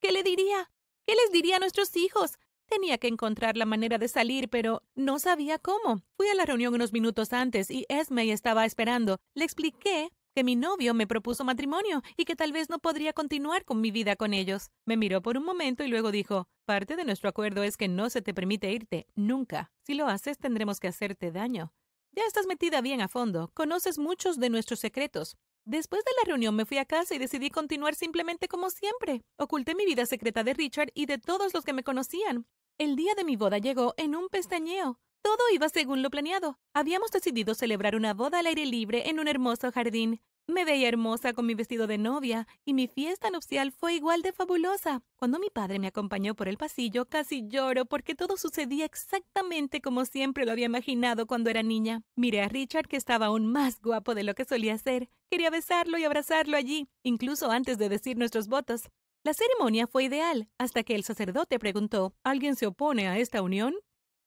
¿Qué 0.00 0.12
le 0.12 0.22
diría? 0.22 0.70
¿Qué 1.08 1.16
les 1.16 1.32
diría 1.32 1.56
a 1.56 1.58
nuestros 1.58 1.96
hijos? 1.96 2.38
Tenía 2.66 2.98
que 2.98 3.08
encontrar 3.08 3.56
la 3.56 3.66
manera 3.66 3.98
de 3.98 4.06
salir, 4.06 4.48
pero 4.48 4.84
no 4.94 5.18
sabía 5.18 5.58
cómo. 5.58 6.04
Fui 6.16 6.28
a 6.28 6.36
la 6.36 6.44
reunión 6.44 6.72
unos 6.72 6.92
minutos 6.92 7.32
antes 7.32 7.68
y 7.68 7.84
Esme 7.88 8.30
estaba 8.30 8.64
esperando. 8.64 9.18
Le 9.34 9.44
expliqué 9.44 10.12
que 10.34 10.44
mi 10.44 10.56
novio 10.56 10.94
me 10.94 11.06
propuso 11.06 11.44
matrimonio 11.44 12.02
y 12.16 12.24
que 12.24 12.36
tal 12.36 12.52
vez 12.52 12.70
no 12.70 12.78
podría 12.78 13.12
continuar 13.12 13.64
con 13.64 13.80
mi 13.80 13.90
vida 13.90 14.16
con 14.16 14.34
ellos. 14.34 14.70
Me 14.86 14.96
miró 14.96 15.22
por 15.22 15.36
un 15.36 15.44
momento 15.44 15.84
y 15.84 15.88
luego 15.88 16.10
dijo, 16.10 16.48
parte 16.64 16.96
de 16.96 17.04
nuestro 17.04 17.28
acuerdo 17.28 17.62
es 17.62 17.76
que 17.76 17.88
no 17.88 18.10
se 18.10 18.22
te 18.22 18.34
permite 18.34 18.72
irte, 18.72 19.06
nunca. 19.14 19.70
Si 19.82 19.94
lo 19.94 20.06
haces 20.06 20.38
tendremos 20.38 20.80
que 20.80 20.88
hacerte 20.88 21.30
daño. 21.30 21.72
Ya 22.12 22.24
estás 22.26 22.46
metida 22.46 22.80
bien 22.80 23.00
a 23.00 23.08
fondo, 23.08 23.50
conoces 23.54 23.98
muchos 23.98 24.38
de 24.38 24.50
nuestros 24.50 24.80
secretos. 24.80 25.36
Después 25.64 26.02
de 26.04 26.10
la 26.20 26.26
reunión 26.26 26.56
me 26.56 26.66
fui 26.66 26.78
a 26.78 26.84
casa 26.84 27.14
y 27.14 27.18
decidí 27.18 27.48
continuar 27.50 27.94
simplemente 27.94 28.48
como 28.48 28.68
siempre. 28.68 29.22
Oculté 29.38 29.74
mi 29.74 29.86
vida 29.86 30.06
secreta 30.06 30.42
de 30.42 30.54
Richard 30.54 30.90
y 30.94 31.06
de 31.06 31.18
todos 31.18 31.54
los 31.54 31.64
que 31.64 31.72
me 31.72 31.84
conocían. 31.84 32.46
El 32.78 32.96
día 32.96 33.14
de 33.14 33.24
mi 33.24 33.36
boda 33.36 33.58
llegó 33.58 33.94
en 33.96 34.16
un 34.16 34.28
pestañeo. 34.28 34.98
Todo 35.22 35.38
iba 35.52 35.68
según 35.68 36.02
lo 36.02 36.10
planeado. 36.10 36.58
Habíamos 36.74 37.10
decidido 37.10 37.54
celebrar 37.54 37.94
una 37.94 38.12
boda 38.12 38.40
al 38.40 38.46
aire 38.46 38.66
libre 38.66 39.08
en 39.08 39.20
un 39.20 39.28
hermoso 39.28 39.70
jardín. 39.70 40.20
Me 40.48 40.64
veía 40.64 40.88
hermosa 40.88 41.32
con 41.32 41.46
mi 41.46 41.54
vestido 41.54 41.86
de 41.86 41.98
novia 41.98 42.48
y 42.64 42.74
mi 42.74 42.88
fiesta 42.88 43.30
nupcial 43.30 43.70
fue 43.70 43.94
igual 43.94 44.22
de 44.22 44.32
fabulosa. 44.32 45.02
Cuando 45.14 45.38
mi 45.38 45.50
padre 45.50 45.78
me 45.78 45.86
acompañó 45.86 46.34
por 46.34 46.48
el 46.48 46.56
pasillo, 46.56 47.06
casi 47.06 47.46
lloro 47.46 47.86
porque 47.86 48.16
todo 48.16 48.36
sucedía 48.36 48.84
exactamente 48.84 49.80
como 49.80 50.04
siempre 50.04 50.44
lo 50.44 50.50
había 50.50 50.66
imaginado 50.66 51.26
cuando 51.28 51.48
era 51.48 51.62
niña. 51.62 52.02
Miré 52.16 52.42
a 52.42 52.48
Richard 52.48 52.88
que 52.88 52.96
estaba 52.96 53.26
aún 53.26 53.46
más 53.46 53.80
guapo 53.80 54.16
de 54.16 54.24
lo 54.24 54.34
que 54.34 54.44
solía 54.44 54.76
ser. 54.78 55.08
Quería 55.30 55.50
besarlo 55.50 55.96
y 55.96 56.04
abrazarlo 56.04 56.56
allí, 56.56 56.88
incluso 57.04 57.52
antes 57.52 57.78
de 57.78 57.88
decir 57.88 58.18
nuestros 58.18 58.48
votos. 58.48 58.90
La 59.22 59.34
ceremonia 59.34 59.86
fue 59.86 60.04
ideal, 60.04 60.48
hasta 60.58 60.82
que 60.82 60.96
el 60.96 61.04
sacerdote 61.04 61.60
preguntó 61.60 62.12
¿Alguien 62.24 62.56
se 62.56 62.66
opone 62.66 63.06
a 63.06 63.18
esta 63.18 63.40
unión? 63.42 63.76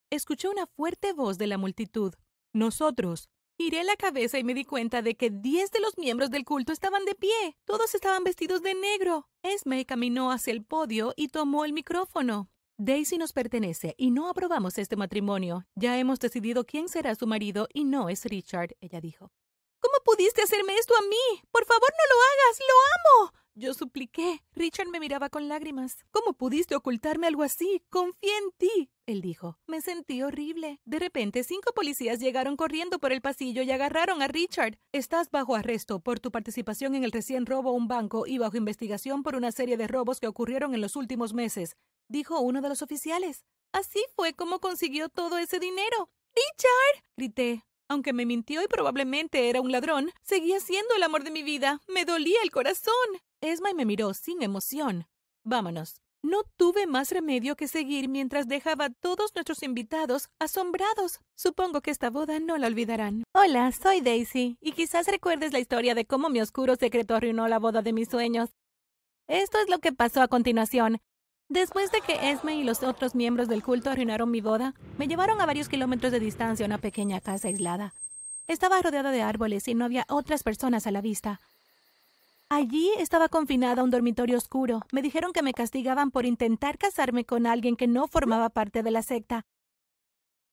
Escuché 0.09 0.47
una 0.47 0.67
fuerte 0.67 1.13
voz 1.13 1.37
de 1.37 1.47
la 1.47 1.57
multitud. 1.57 2.13
Nosotros. 2.53 3.29
Giré 3.57 3.85
la 3.85 3.95
cabeza 3.95 4.37
y 4.37 4.43
me 4.43 4.53
di 4.53 4.65
cuenta 4.65 5.01
de 5.01 5.15
que 5.15 5.29
diez 5.29 5.71
de 5.71 5.79
los 5.79 5.97
miembros 5.97 6.29
del 6.29 6.43
culto 6.43 6.73
estaban 6.73 7.05
de 7.05 7.15
pie. 7.15 7.57
Todos 7.65 7.95
estaban 7.95 8.23
vestidos 8.23 8.61
de 8.61 8.73
negro. 8.73 9.29
Esme 9.43 9.85
caminó 9.85 10.31
hacia 10.31 10.51
el 10.51 10.63
podio 10.63 11.13
y 11.15 11.29
tomó 11.29 11.63
el 11.63 11.71
micrófono. 11.71 12.49
Daisy 12.77 13.17
nos 13.17 13.31
pertenece 13.31 13.95
y 13.97 14.11
no 14.11 14.27
aprobamos 14.29 14.77
este 14.77 14.97
matrimonio. 14.97 15.65
Ya 15.75 15.97
hemos 15.97 16.19
decidido 16.19 16.65
quién 16.65 16.89
será 16.89 17.15
su 17.15 17.27
marido 17.27 17.69
y 17.73 17.85
no 17.85 18.09
es 18.09 18.25
Richard, 18.25 18.75
ella 18.81 18.99
dijo. 18.99 19.31
¿Cómo 19.79 19.95
pudiste 20.03 20.41
hacerme 20.41 20.75
esto 20.75 20.93
a 20.97 21.01
mí? 21.03 21.41
Por 21.51 21.65
favor, 21.65 21.89
no 21.89 22.15
lo 22.15 22.21
hagas. 22.21 22.59
Lo 22.59 22.75
amo. 23.21 23.44
Yo 23.57 23.73
supliqué. 23.73 24.41
Richard 24.53 24.89
me 24.89 24.99
miraba 24.99 25.29
con 25.29 25.47
lágrimas. 25.47 26.03
¿Cómo 26.11 26.33
pudiste 26.33 26.75
ocultarme 26.75 27.27
algo 27.27 27.41
así? 27.41 27.81
Confié 27.89 28.37
en 28.37 28.51
ti. 28.57 28.91
Él 29.05 29.21
dijo. 29.21 29.57
Me 29.65 29.79
sentí 29.79 30.21
horrible. 30.21 30.81
De 30.83 30.99
repente, 30.99 31.41
cinco 31.45 31.71
policías 31.73 32.19
llegaron 32.19 32.57
corriendo 32.57 32.99
por 32.99 33.13
el 33.13 33.21
pasillo 33.21 33.61
y 33.61 33.71
agarraron 33.71 34.21
a 34.21 34.27
Richard. 34.27 34.77
Estás 34.91 35.31
bajo 35.31 35.55
arresto 35.55 36.01
por 36.01 36.19
tu 36.19 36.31
participación 36.31 36.95
en 36.95 37.05
el 37.05 37.13
recién 37.13 37.45
robo 37.45 37.69
a 37.69 37.73
un 37.73 37.87
banco 37.87 38.27
y 38.27 38.39
bajo 38.39 38.57
investigación 38.57 39.23
por 39.23 39.37
una 39.37 39.53
serie 39.53 39.77
de 39.77 39.87
robos 39.87 40.19
que 40.19 40.27
ocurrieron 40.27 40.75
en 40.75 40.81
los 40.81 40.97
últimos 40.97 41.33
meses, 41.33 41.77
dijo 42.09 42.41
uno 42.41 42.59
de 42.61 42.67
los 42.67 42.81
oficiales. 42.81 43.45
Así 43.71 44.03
fue 44.17 44.33
como 44.33 44.59
consiguió 44.59 45.07
todo 45.07 45.37
ese 45.37 45.59
dinero. 45.59 46.09
Richard. 46.35 47.03
grité. 47.15 47.63
Aunque 47.87 48.13
me 48.13 48.25
mintió 48.25 48.63
y 48.63 48.67
probablemente 48.67 49.49
era 49.49 49.61
un 49.61 49.71
ladrón, 49.71 50.11
seguía 50.23 50.59
siendo 50.59 50.95
el 50.95 51.03
amor 51.03 51.23
de 51.23 51.31
mi 51.31 51.43
vida. 51.43 51.81
Me 51.87 52.05
dolía 52.05 52.37
el 52.43 52.51
corazón. 52.51 52.93
Esme 53.41 53.73
me 53.73 53.85
miró 53.85 54.13
sin 54.13 54.41
emoción. 54.41 55.07
Vámonos. 55.43 56.01
No 56.23 56.41
tuve 56.57 56.87
más 56.87 57.11
remedio 57.11 57.55
que 57.55 57.67
seguir 57.67 58.09
mientras 58.09 58.47
dejaba 58.47 58.85
a 58.85 58.89
todos 58.89 59.35
nuestros 59.35 59.61
invitados 59.61 60.29
asombrados. 60.39 61.19
Supongo 61.35 61.81
que 61.81 61.91
esta 61.91 62.09
boda 62.09 62.39
no 62.39 62.57
la 62.57 62.65
olvidarán. 62.65 63.23
Hola, 63.35 63.71
soy 63.71 64.01
Daisy, 64.01 64.57
y 64.59 64.71
quizás 64.71 65.05
recuerdes 65.05 65.53
la 65.53 65.59
historia 65.59 65.93
de 65.93 66.05
cómo 66.05 66.29
mi 66.29 66.41
oscuro 66.41 66.77
secreto 66.77 67.13
arruinó 67.13 67.47
la 67.47 67.59
boda 67.59 67.83
de 67.83 67.93
mis 67.93 68.09
sueños. 68.09 68.49
Esto 69.27 69.59
es 69.59 69.69
lo 69.69 69.77
que 69.77 69.91
pasó 69.91 70.23
a 70.23 70.27
continuación. 70.27 70.99
Después 71.49 71.91
de 71.91 72.01
que 72.01 72.31
Esme 72.31 72.55
y 72.55 72.63
los 72.63 72.81
otros 72.81 73.13
miembros 73.13 73.47
del 73.47 73.61
culto 73.61 73.91
arruinaron 73.91 74.31
mi 74.31 74.41
boda, 74.41 74.73
me 74.97 75.07
llevaron 75.07 75.39
a 75.39 75.45
varios 75.45 75.69
kilómetros 75.69 76.11
de 76.11 76.19
distancia 76.19 76.65
a 76.65 76.67
una 76.67 76.79
pequeña 76.79 77.21
casa 77.21 77.47
aislada. 77.47 77.93
Estaba 78.47 78.81
rodeada 78.81 79.11
de 79.11 79.21
árboles 79.21 79.67
y 79.67 79.75
no 79.75 79.85
había 79.85 80.05
otras 80.09 80.41
personas 80.41 80.87
a 80.87 80.91
la 80.91 81.01
vista. 81.01 81.41
Allí 82.49 82.91
estaba 82.97 83.27
confinada 83.29 83.81
a 83.81 83.83
un 83.83 83.91
dormitorio 83.91 84.37
oscuro. 84.37 84.81
Me 84.91 85.01
dijeron 85.01 85.33
que 85.33 85.43
me 85.43 85.53
castigaban 85.53 86.11
por 86.11 86.25
intentar 86.25 86.77
casarme 86.77 87.25
con 87.25 87.45
alguien 87.45 87.75
que 87.75 87.87
no 87.87 88.07
formaba 88.07 88.49
parte 88.49 88.83
de 88.83 88.91
la 88.91 89.01
secta. 89.01 89.45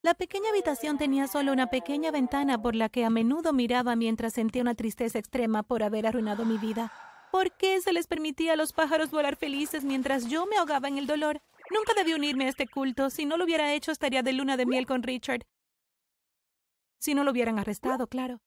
La 0.01 0.13
pequeña 0.13 0.49
habitación 0.49 0.97
tenía 0.97 1.27
solo 1.27 1.53
una 1.53 1.67
pequeña 1.67 2.11
ventana 2.11 2.61
por 2.61 2.75
la 2.75 2.89
que 2.89 3.05
a 3.05 3.09
menudo 3.09 3.53
miraba 3.53 3.95
mientras 3.95 4.33
sentía 4.33 4.61
una 4.61 4.75
tristeza 4.75 5.17
extrema 5.17 5.63
por 5.63 5.81
haber 5.81 6.05
arruinado 6.05 6.45
mi 6.45 6.57
vida. 6.57 6.91
¿Por 7.33 7.51
qué 7.57 7.81
se 7.81 7.93
les 7.93 8.05
permitía 8.05 8.53
a 8.53 8.55
los 8.55 8.73
pájaros 8.73 9.09
volar 9.09 9.37
felices 9.37 9.83
mientras 9.83 10.27
yo 10.27 10.45
me 10.45 10.57
ahogaba 10.57 10.87
en 10.87 10.99
el 10.99 11.07
dolor? 11.07 11.41
Nunca 11.71 11.95
debí 11.95 12.13
unirme 12.13 12.45
a 12.45 12.49
este 12.49 12.67
culto. 12.67 13.09
Si 13.09 13.25
no 13.25 13.37
lo 13.37 13.45
hubiera 13.45 13.73
hecho, 13.73 13.91
estaría 13.91 14.21
de 14.21 14.33
luna 14.33 14.55
de 14.55 14.67
miel 14.67 14.85
con 14.85 15.01
Richard. 15.01 15.41
Si 16.99 17.15
no 17.15 17.23
lo 17.23 17.31
hubieran 17.31 17.57
arrestado, 17.57 18.05
claro. 18.05 18.39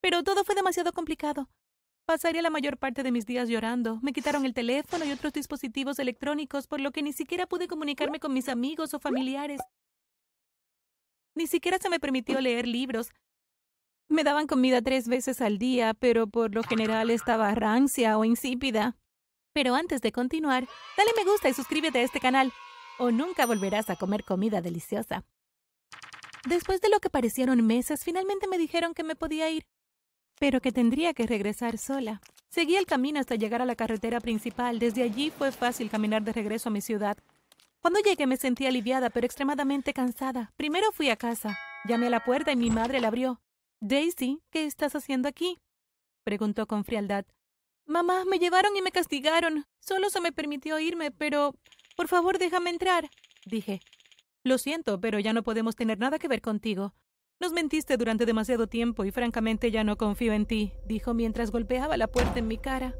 Pero 0.00 0.22
todo 0.22 0.42
fue 0.44 0.54
demasiado 0.54 0.94
complicado. 0.94 1.50
Pasaría 2.06 2.40
la 2.40 2.48
mayor 2.48 2.78
parte 2.78 3.02
de 3.02 3.12
mis 3.12 3.26
días 3.26 3.50
llorando. 3.50 3.98
Me 4.00 4.14
quitaron 4.14 4.46
el 4.46 4.54
teléfono 4.54 5.04
y 5.04 5.12
otros 5.12 5.34
dispositivos 5.34 5.98
electrónicos, 5.98 6.66
por 6.66 6.80
lo 6.80 6.92
que 6.92 7.02
ni 7.02 7.12
siquiera 7.12 7.46
pude 7.46 7.68
comunicarme 7.68 8.20
con 8.20 8.32
mis 8.32 8.48
amigos 8.48 8.94
o 8.94 9.00
familiares. 9.00 9.60
Ni 11.34 11.46
siquiera 11.46 11.76
se 11.76 11.90
me 11.90 12.00
permitió 12.00 12.40
leer 12.40 12.66
libros. 12.66 13.10
Me 14.08 14.24
daban 14.24 14.46
comida 14.46 14.82
tres 14.82 15.08
veces 15.08 15.40
al 15.40 15.58
día, 15.58 15.94
pero 15.94 16.26
por 16.26 16.54
lo 16.54 16.62
general 16.62 17.10
estaba 17.10 17.54
rancia 17.54 18.18
o 18.18 18.24
insípida. 18.24 18.96
Pero 19.52 19.74
antes 19.74 20.00
de 20.00 20.12
continuar, 20.12 20.66
dale 20.96 21.10
me 21.16 21.30
gusta 21.30 21.48
y 21.48 21.54
suscríbete 21.54 21.98
a 21.98 22.02
este 22.02 22.20
canal, 22.20 22.52
o 22.98 23.10
nunca 23.10 23.46
volverás 23.46 23.90
a 23.90 23.96
comer 23.96 24.24
comida 24.24 24.60
deliciosa. 24.60 25.24
Después 26.48 26.80
de 26.80 26.88
lo 26.88 27.00
que 27.00 27.10
parecieron 27.10 27.66
meses, 27.66 28.04
finalmente 28.04 28.46
me 28.46 28.58
dijeron 28.58 28.94
que 28.94 29.04
me 29.04 29.16
podía 29.16 29.50
ir 29.50 29.64
pero 30.38 30.60
que 30.60 30.72
tendría 30.72 31.14
que 31.14 31.26
regresar 31.26 31.78
sola. 31.78 32.20
Seguí 32.48 32.76
el 32.76 32.86
camino 32.86 33.20
hasta 33.20 33.34
llegar 33.34 33.60
a 33.60 33.66
la 33.66 33.76
carretera 33.76 34.20
principal. 34.20 34.78
Desde 34.78 35.02
allí 35.02 35.30
fue 35.30 35.52
fácil 35.52 35.90
caminar 35.90 36.22
de 36.22 36.32
regreso 36.32 36.68
a 36.68 36.72
mi 36.72 36.80
ciudad. 36.80 37.18
Cuando 37.80 38.00
llegué 38.00 38.26
me 38.26 38.36
sentí 38.36 38.66
aliviada, 38.66 39.10
pero 39.10 39.26
extremadamente 39.26 39.92
cansada. 39.92 40.52
Primero 40.56 40.90
fui 40.92 41.10
a 41.10 41.16
casa. 41.16 41.58
Llamé 41.84 42.06
a 42.06 42.10
la 42.10 42.24
puerta 42.24 42.52
y 42.52 42.56
mi 42.56 42.70
madre 42.70 43.00
la 43.00 43.08
abrió. 43.08 43.40
Daisy, 43.80 44.42
¿qué 44.50 44.64
estás 44.64 44.96
haciendo 44.96 45.28
aquí? 45.28 45.58
preguntó 46.24 46.66
con 46.66 46.84
frialdad. 46.84 47.24
Mamá, 47.86 48.24
me 48.24 48.38
llevaron 48.38 48.76
y 48.76 48.82
me 48.82 48.90
castigaron. 48.90 49.64
Solo 49.80 50.10
se 50.10 50.20
me 50.20 50.32
permitió 50.32 50.78
irme, 50.78 51.10
pero... 51.10 51.54
Por 51.96 52.08
favor, 52.08 52.38
déjame 52.38 52.70
entrar, 52.70 53.08
dije. 53.46 53.80
Lo 54.44 54.58
siento, 54.58 55.00
pero 55.00 55.18
ya 55.18 55.32
no 55.32 55.42
podemos 55.42 55.74
tener 55.74 55.98
nada 55.98 56.18
que 56.18 56.28
ver 56.28 56.40
contigo. 56.40 56.92
Nos 57.40 57.52
mentiste 57.52 57.96
durante 57.96 58.26
demasiado 58.26 58.66
tiempo 58.66 59.04
y 59.04 59.12
francamente 59.12 59.70
ya 59.70 59.84
no 59.84 59.96
confío 59.96 60.32
en 60.32 60.46
ti, 60.46 60.72
dijo 60.84 61.14
mientras 61.14 61.50
golpeaba 61.50 61.96
la 61.96 62.08
puerta 62.08 62.40
en 62.40 62.48
mi 62.48 62.58
cara. 62.58 62.96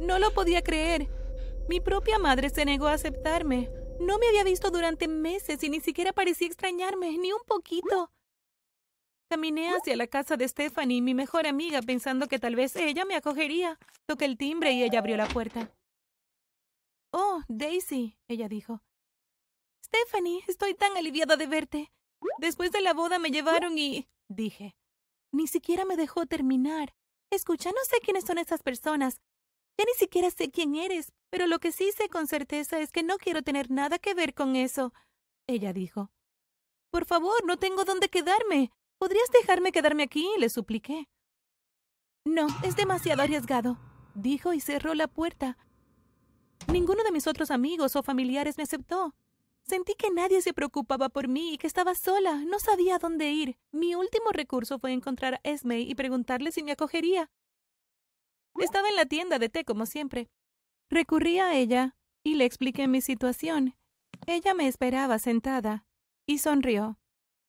No 0.00 0.18
lo 0.18 0.32
podía 0.32 0.62
creer. 0.62 1.08
Mi 1.68 1.80
propia 1.80 2.18
madre 2.18 2.50
se 2.50 2.64
negó 2.64 2.88
a 2.88 2.94
aceptarme. 2.94 3.70
No 4.00 4.18
me 4.18 4.26
había 4.28 4.42
visto 4.42 4.70
durante 4.70 5.06
meses 5.06 5.62
y 5.62 5.70
ni 5.70 5.80
siquiera 5.80 6.12
parecía 6.12 6.48
extrañarme, 6.48 7.16
ni 7.18 7.32
un 7.32 7.42
poquito. 7.46 8.10
Caminé 9.32 9.70
hacia 9.70 9.96
la 9.96 10.06
casa 10.08 10.36
de 10.36 10.46
Stephanie, 10.46 11.00
mi 11.00 11.14
mejor 11.14 11.46
amiga, 11.46 11.80
pensando 11.80 12.28
que 12.28 12.38
tal 12.38 12.54
vez 12.54 12.76
ella 12.76 13.06
me 13.06 13.14
acogería. 13.14 13.78
Toqué 14.04 14.26
el 14.26 14.36
timbre 14.36 14.72
y 14.72 14.82
ella 14.82 14.98
abrió 14.98 15.16
la 15.16 15.26
puerta. 15.26 15.74
Oh, 17.12 17.40
Daisy, 17.48 18.18
ella 18.28 18.46
dijo. 18.50 18.82
Stephanie, 19.82 20.44
estoy 20.48 20.74
tan 20.74 20.98
aliviada 20.98 21.36
de 21.36 21.46
verte. 21.46 21.92
Después 22.40 22.72
de 22.72 22.82
la 22.82 22.92
boda 22.92 23.18
me 23.18 23.30
llevaron 23.30 23.78
y... 23.78 24.06
dije. 24.28 24.76
Ni 25.32 25.46
siquiera 25.46 25.86
me 25.86 25.96
dejó 25.96 26.26
terminar. 26.26 26.94
Escucha, 27.30 27.70
no 27.70 27.82
sé 27.88 28.00
quiénes 28.04 28.24
son 28.24 28.36
esas 28.36 28.62
personas. 28.62 29.22
Ya 29.78 29.86
ni 29.86 29.94
siquiera 29.94 30.30
sé 30.30 30.50
quién 30.50 30.74
eres, 30.74 31.10
pero 31.30 31.46
lo 31.46 31.58
que 31.58 31.72
sí 31.72 31.90
sé 31.92 32.10
con 32.10 32.26
certeza 32.26 32.80
es 32.80 32.92
que 32.92 33.02
no 33.02 33.16
quiero 33.16 33.40
tener 33.40 33.70
nada 33.70 33.98
que 33.98 34.12
ver 34.12 34.34
con 34.34 34.56
eso. 34.56 34.92
Ella 35.46 35.72
dijo. 35.72 36.10
Por 36.90 37.06
favor, 37.06 37.46
no 37.46 37.56
tengo 37.56 37.86
dónde 37.86 38.10
quedarme. 38.10 38.72
¿Podrías 39.02 39.32
dejarme 39.32 39.72
quedarme 39.72 40.04
aquí? 40.04 40.28
le 40.38 40.48
supliqué. 40.48 41.08
No, 42.24 42.46
es 42.62 42.76
demasiado 42.76 43.22
arriesgado, 43.22 43.76
dijo 44.14 44.52
y 44.52 44.60
cerró 44.60 44.94
la 44.94 45.08
puerta. 45.08 45.58
Ninguno 46.68 47.02
de 47.02 47.10
mis 47.10 47.26
otros 47.26 47.50
amigos 47.50 47.96
o 47.96 48.04
familiares 48.04 48.58
me 48.58 48.62
aceptó. 48.62 49.16
Sentí 49.64 49.96
que 49.96 50.12
nadie 50.12 50.40
se 50.40 50.54
preocupaba 50.54 51.08
por 51.08 51.26
mí 51.26 51.52
y 51.52 51.58
que 51.58 51.66
estaba 51.66 51.96
sola. 51.96 52.44
No 52.46 52.60
sabía 52.60 52.98
dónde 52.98 53.32
ir. 53.32 53.58
Mi 53.72 53.96
último 53.96 54.30
recurso 54.30 54.78
fue 54.78 54.92
encontrar 54.92 55.34
a 55.34 55.40
Esme 55.42 55.80
y 55.80 55.96
preguntarle 55.96 56.52
si 56.52 56.62
me 56.62 56.70
acogería. 56.70 57.28
Estaba 58.60 58.88
en 58.88 58.94
la 58.94 59.06
tienda 59.06 59.40
de 59.40 59.48
té, 59.48 59.64
como 59.64 59.84
siempre. 59.84 60.30
Recurrí 60.90 61.40
a 61.40 61.56
ella 61.56 61.96
y 62.22 62.36
le 62.36 62.44
expliqué 62.44 62.86
mi 62.86 63.00
situación. 63.00 63.74
Ella 64.28 64.54
me 64.54 64.68
esperaba 64.68 65.18
sentada 65.18 65.86
y 66.24 66.38
sonrió. 66.38 67.00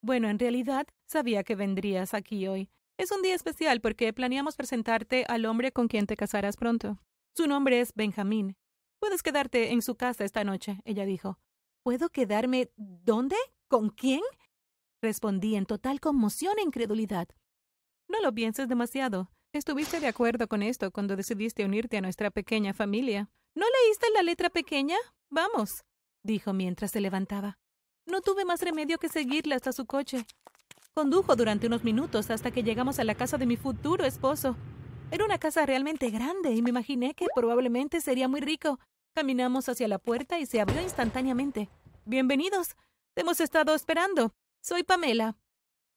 Bueno, 0.03 0.27
en 0.27 0.37
realidad 0.37 0.85
sabía 1.13 1.43
que 1.43 1.55
vendrías 1.55 2.13
aquí 2.13 2.47
hoy. 2.47 2.69
Es 2.97 3.11
un 3.11 3.21
día 3.21 3.35
especial 3.35 3.81
porque 3.81 4.11
planeamos 4.13 4.55
presentarte 4.55 5.25
al 5.27 5.45
hombre 5.45 5.71
con 5.71 5.87
quien 5.87 6.07
te 6.07 6.17
casarás 6.17 6.57
pronto. 6.57 6.99
Su 7.35 7.47
nombre 7.47 7.79
es 7.79 7.93
Benjamín. 7.93 8.57
Puedes 8.99 9.23
quedarte 9.23 9.71
en 9.71 9.81
su 9.81 9.95
casa 9.95 10.25
esta 10.25 10.43
noche, 10.43 10.79
ella 10.85 11.05
dijo. 11.05 11.39
¿Puedo 11.83 12.09
quedarme 12.09 12.71
dónde? 12.77 13.35
¿Con 13.67 13.89
quién? 13.89 14.21
Respondí 15.01 15.55
en 15.55 15.65
total 15.65 15.99
conmoción 15.99 16.57
e 16.57 16.63
incredulidad. 16.63 17.27
No 18.07 18.19
lo 18.21 18.33
pienses 18.33 18.67
demasiado. 18.67 19.29
Estuviste 19.53 19.99
de 19.99 20.07
acuerdo 20.07 20.47
con 20.47 20.63
esto 20.63 20.91
cuando 20.91 21.15
decidiste 21.15 21.63
unirte 21.63 21.97
a 21.97 22.01
nuestra 22.01 22.31
pequeña 22.31 22.73
familia. 22.73 23.29
¿No 23.53 23.65
leíste 23.83 24.07
la 24.15 24.23
letra 24.23 24.49
pequeña? 24.49 24.97
Vamos, 25.29 25.83
dijo 26.23 26.53
mientras 26.53 26.91
se 26.91 27.01
levantaba. 27.01 27.59
No 28.05 28.21
tuve 28.21 28.45
más 28.45 28.61
remedio 28.61 28.97
que 28.97 29.09
seguirle 29.09 29.55
hasta 29.55 29.73
su 29.73 29.85
coche. 29.85 30.25
Condujo 30.95 31.35
durante 31.35 31.67
unos 31.67 31.83
minutos 31.83 32.29
hasta 32.29 32.51
que 32.51 32.63
llegamos 32.63 32.99
a 32.99 33.03
la 33.03 33.15
casa 33.15 33.37
de 33.37 33.45
mi 33.45 33.57
futuro 33.57 34.05
esposo. 34.05 34.55
Era 35.11 35.25
una 35.25 35.39
casa 35.39 35.65
realmente 35.65 36.09
grande 36.11 36.51
y 36.51 36.61
me 36.61 36.69
imaginé 36.69 37.13
que 37.15 37.27
probablemente 37.35 37.99
sería 37.99 38.27
muy 38.27 38.41
rico, 38.41 38.79
Caminamos 39.15 39.69
hacia 39.69 39.87
la 39.87 39.99
puerta 39.99 40.39
y 40.39 40.47
se 40.47 40.59
abrió 40.59 40.81
instantáneamente. 40.81 41.69
Bienvenidos. 42.03 42.75
Te 43.13 43.21
hemos 43.21 43.39
estado 43.41 43.75
esperando. 43.75 44.33
Soy 44.59 44.81
Pamela, 44.81 45.37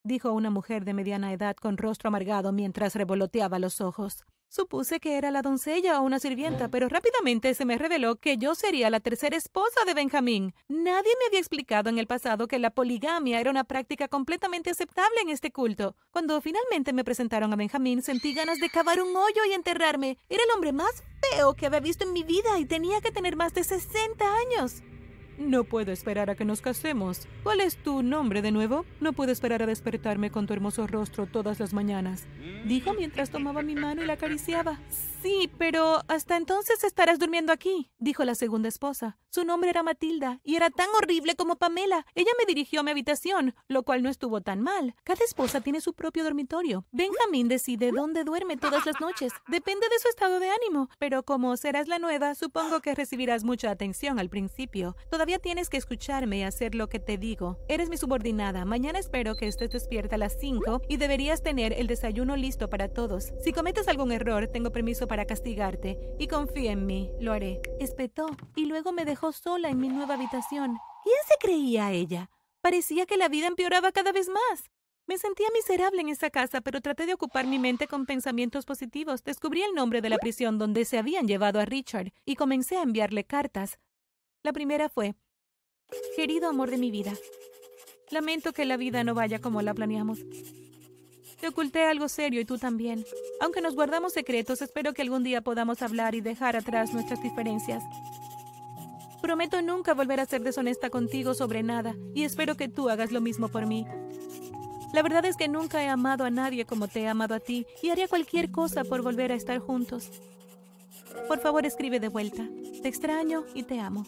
dijo 0.07 0.33
una 0.33 0.51
mujer 0.51 0.85
de 0.85 0.95
mediana 0.95 1.33
edad 1.33 1.57
con 1.57 1.77
rostro 1.77 2.09
amargado 2.09 2.53
mientras 2.53 2.95
revoloteaba 2.95 3.59
los 3.59 3.81
ojos. 3.81 4.25
Supuse 4.49 5.01
que 5.01 5.19
era 5.19 5.33
la 5.33 5.43
doncella 5.43 6.01
o 6.01 6.05
una 6.05 6.21
sirvienta, 6.21 6.69
pero 6.69 6.89
rápidamente 6.89 7.53
se 7.55 7.65
me 7.65 7.77
reveló 7.77 8.17
que 8.17 8.39
yo 8.39 8.55
sería 8.55 8.91
la 8.91 9.01
tercera 9.01 9.37
esposa 9.37 9.85
de 9.85 9.93
Benjamín. 9.93 10.55
Nadie 10.69 11.11
me 11.19 11.27
había 11.27 11.41
explicado 11.41 11.91
en 11.91 11.99
el 11.99 12.07
pasado 12.07 12.47
que 12.47 12.61
la 12.61 12.71
poligamia 12.71 13.41
era 13.41 13.51
una 13.51 13.65
práctica 13.65 14.07
completamente 14.07 14.71
aceptable 14.71 15.21
en 15.21 15.31
este 15.31 15.51
culto. 15.51 15.97
Cuando 16.11 16.41
finalmente 16.41 16.93
me 16.93 17.05
presentaron 17.05 17.53
a 17.53 17.57
Benjamín, 17.57 18.03
sentí 18.03 18.35
ganas 18.35 18.59
de 18.59 18.71
cavar 18.71 19.03
un 19.03 19.15
hoyo 19.17 19.45
y 19.51 19.53
enterrarme. 19.53 20.17
Era 20.29 20.45
el 20.45 20.51
hombre 20.55 20.73
más 20.73 21.03
feo 21.31 21.55
que 21.55 21.67
había 21.67 21.81
visto 21.81 22.05
en 22.05 22.13
mi 22.13 22.23
vida 22.23 22.59
y 22.59 22.67
tenía 22.67 23.01
que 23.01 23.11
tener 23.11 23.35
más 23.37 23.53
de 23.53 23.65
60 23.65 24.25
años. 24.25 24.83
No 25.39 25.65
puedo 25.65 25.93
esperar 25.93 26.31
a 26.31 26.35
que 26.35 26.45
nos 26.45 26.63
casemos. 26.63 27.29
¿Cuál 27.43 27.61
es 27.61 27.77
tu 27.77 28.03
nombre 28.03 28.41
de 28.41 28.53
nuevo? 28.53 28.87
No 29.01 29.13
puedo 29.13 29.33
esperar 29.33 29.63
a 29.63 29.67
despertarme 29.67 30.31
con 30.31 30.47
tu 30.47 30.55
hermoso 30.55 30.87
rostro 30.87 31.27
todas 31.27 31.61
las 31.61 31.75
mañanas. 31.75 32.27
Dijo 32.65 32.95
mientras 32.95 33.31
tomaba 33.31 33.63
mi 33.63 33.75
mano 33.75 34.03
y 34.03 34.07
la 34.07 34.15
acariciaba. 34.15 34.81
Sí, 35.23 35.51
pero 35.59 36.03
hasta 36.09 36.37
entonces 36.37 36.85
estarás 36.85 37.19
durmiendo 37.19 37.53
aquí, 37.53 37.91
dijo 37.99 38.25
la 38.25 38.35
segunda 38.35 38.69
esposa. 38.69 39.19
Su 39.29 39.45
nombre 39.45 39.69
era 39.69 39.83
Matilda 39.83 40.41
y 40.45 40.57
era 40.57 40.71
tan 40.71 40.89
horrible 40.97 41.37
como 41.37 41.57
Pamela. 41.57 42.07
Ella 42.15 42.31
me 42.39 42.47
dirigió 42.47 42.81
a 42.81 42.83
mi 42.83 42.93
habitación, 42.93 43.55
lo 43.69 43.83
cual 43.83 44.03
no 44.03 44.09
estuvo 44.09 44.41
tan 44.41 44.63
mal. 44.63 44.95
Cada 45.05 45.25
esposa 45.25 45.61
tiene 45.61 45.81
su 45.81 45.93
propio 45.93 46.25
dormitorio. 46.25 46.87
Benjamín 46.91 47.49
decide 47.49 47.91
dónde 47.93 48.25
duerme 48.25 48.57
todas 48.57 48.87
las 48.87 49.01
noches. 49.01 49.33
Depende 49.49 49.87
de 49.91 49.99
su 49.99 50.09
estado 50.09 50.41
de 50.41 50.49
ánimo, 50.49 50.89
pero 50.99 51.23
como 51.23 51.57
serás 51.57 51.89
la 51.89 51.99
nueva, 51.99 52.35
supongo 52.35 52.81
que 52.81 52.95
recibirás 52.95 53.45
mucha 53.45 53.71
atención 53.71 54.19
al 54.19 54.31
principio. 54.31 54.97
Tienes 55.27 55.69
que 55.69 55.77
escucharme 55.77 56.39
y 56.39 56.43
hacer 56.45 56.75
lo 56.75 56.89
que 56.89 57.01
te 57.01 57.19
digo. 57.19 57.59
Eres 57.69 57.89
mi 57.89 57.97
subordinada. 57.97 58.65
Mañana 58.65 59.01
espero 59.01 59.35
que 59.35 59.49
estés 59.49 59.71
despierta 59.71 60.15
a 60.15 60.19
las 60.19 60.37
5 60.39 60.83
y 60.89 60.97
deberías 60.97 61.43
tener 61.43 61.73
el 61.73 61.89
desayuno 61.89 62.37
listo 62.37 62.71
para 62.71 62.89
todos. 62.89 63.33
Si 63.43 63.53
cometes 63.53 63.89
algún 63.89 64.13
error, 64.13 64.47
tengo 64.47 64.71
permiso 64.71 65.09
para 65.09 65.27
castigarte. 65.27 65.99
Y 66.19 66.29
confía 66.29 66.73
en 66.73 66.87
mí, 66.87 67.11
lo 67.21 67.33
haré. 67.33 67.61
Espetó 67.81 68.29
y 68.55 68.67
luego 68.67 68.93
me 68.93 69.05
dejó 69.05 69.33
sola 69.33 69.69
en 69.69 69.81
mi 69.81 69.89
nueva 69.89 70.15
habitación. 70.15 70.79
¿Quién 71.03 71.19
se 71.29 71.35
creía 71.41 71.91
ella? 71.93 72.31
Parecía 72.61 73.05
que 73.07 73.17
la 73.17 73.29
vida 73.29 73.49
empeoraba 73.49 73.91
cada 73.93 74.13
vez 74.13 74.29
más. 74.29 74.71
Me 75.09 75.19
sentía 75.19 75.47
miserable 75.53 76.01
en 76.01 76.09
esa 76.09 76.31
casa, 76.31 76.61
pero 76.61 76.81
traté 76.81 77.07
de 77.07 77.15
ocupar 77.15 77.47
mi 77.47 77.61
mente 77.61 77.87
con 77.87 78.07
pensamientos 78.07 78.65
positivos. 78.65 79.23
Descubrí 79.23 79.63
el 79.63 79.73
nombre 79.73 80.01
de 80.01 80.11
la 80.11 80.19
prisión 80.19 80.59
donde 80.59 80.85
se 80.85 80.99
habían 80.99 81.29
llevado 81.29 81.61
a 81.61 81.65
Richard 81.65 82.13
y 82.25 82.35
comencé 82.35 82.77
a 82.77 82.83
enviarle 82.83 83.25
cartas. 83.25 83.79
La 84.47 84.53
primera 84.53 84.89
fue, 84.89 85.17
Querido 86.15 86.49
amor 86.49 86.71
de 86.71 86.79
mi 86.79 86.93
vida, 86.93 87.13
lamento 88.13 88.53
que 88.53 88.65
la 88.65 88.77
vida 88.77 89.03
no 89.03 89.13
vaya 89.13 89.41
como 89.41 89.61
la 89.61 89.75
planeamos. 89.75 90.21
Te 91.41 91.49
oculté 91.49 91.83
algo 91.83 92.09
serio 92.09 92.41
y 92.41 92.45
tú 92.45 92.57
también. 92.57 93.05
Aunque 93.41 93.61
nos 93.61 93.75
guardamos 93.75 94.13
secretos, 94.13 94.63
espero 94.63 94.93
que 94.93 95.03
algún 95.03 95.25
día 95.25 95.41
podamos 95.41 95.83
hablar 95.83 96.15
y 96.15 96.21
dejar 96.21 96.55
atrás 96.55 96.95
nuestras 96.95 97.21
diferencias. 97.25 97.83
Prometo 99.21 99.61
nunca 99.63 99.95
volver 99.95 100.21
a 100.21 100.27
ser 100.27 100.45
deshonesta 100.45 100.91
contigo 100.91 101.35
sobre 101.35 101.65
nada 101.65 101.97
y 102.15 102.23
espero 102.23 102.57
que 102.57 102.69
tú 102.69 102.89
hagas 102.89 103.11
lo 103.11 103.21
mismo 103.21 103.49
por 103.49 103.67
mí. 103.67 103.85
La 104.93 105.03
verdad 105.03 105.25
es 105.25 105.37
que 105.37 105.49
nunca 105.49 105.83
he 105.83 105.89
amado 105.89 106.23
a 106.23 106.31
nadie 106.31 106.67
como 106.67 106.87
te 106.87 107.01
he 107.01 107.09
amado 107.09 107.35
a 107.35 107.41
ti 107.41 107.67
y 107.83 107.91
haría 107.91 108.07
cualquier 108.07 108.53
cosa 108.53 108.85
por 108.85 109.03
volver 109.03 109.33
a 109.33 109.35
estar 109.35 109.59
juntos. 109.59 110.13
Por 111.29 111.41
favor, 111.41 111.67
escribe 111.67 112.01
de 112.01 112.09
vuelta. 112.09 112.49
Te 112.83 112.89
extraño 112.89 113.45
y 113.55 113.65
te 113.65 113.81
amo. 113.81 114.07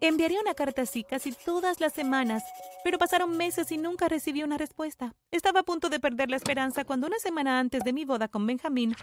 Enviaría 0.00 0.40
una 0.40 0.54
carta 0.54 0.82
así 0.82 1.02
casi 1.02 1.32
todas 1.32 1.80
las 1.80 1.92
semanas, 1.92 2.44
pero 2.84 2.98
pasaron 2.98 3.36
meses 3.36 3.72
y 3.72 3.78
nunca 3.78 4.08
recibí 4.08 4.42
una 4.44 4.56
respuesta. 4.56 5.14
Estaba 5.32 5.60
a 5.60 5.64
punto 5.64 5.88
de 5.88 5.98
perder 5.98 6.30
la 6.30 6.36
esperanza 6.36 6.84
cuando 6.84 7.08
una 7.08 7.18
semana 7.18 7.58
antes 7.58 7.82
de 7.82 7.92
mi 7.92 8.04
boda 8.04 8.28
con 8.28 8.46
Benjamín, 8.46 8.94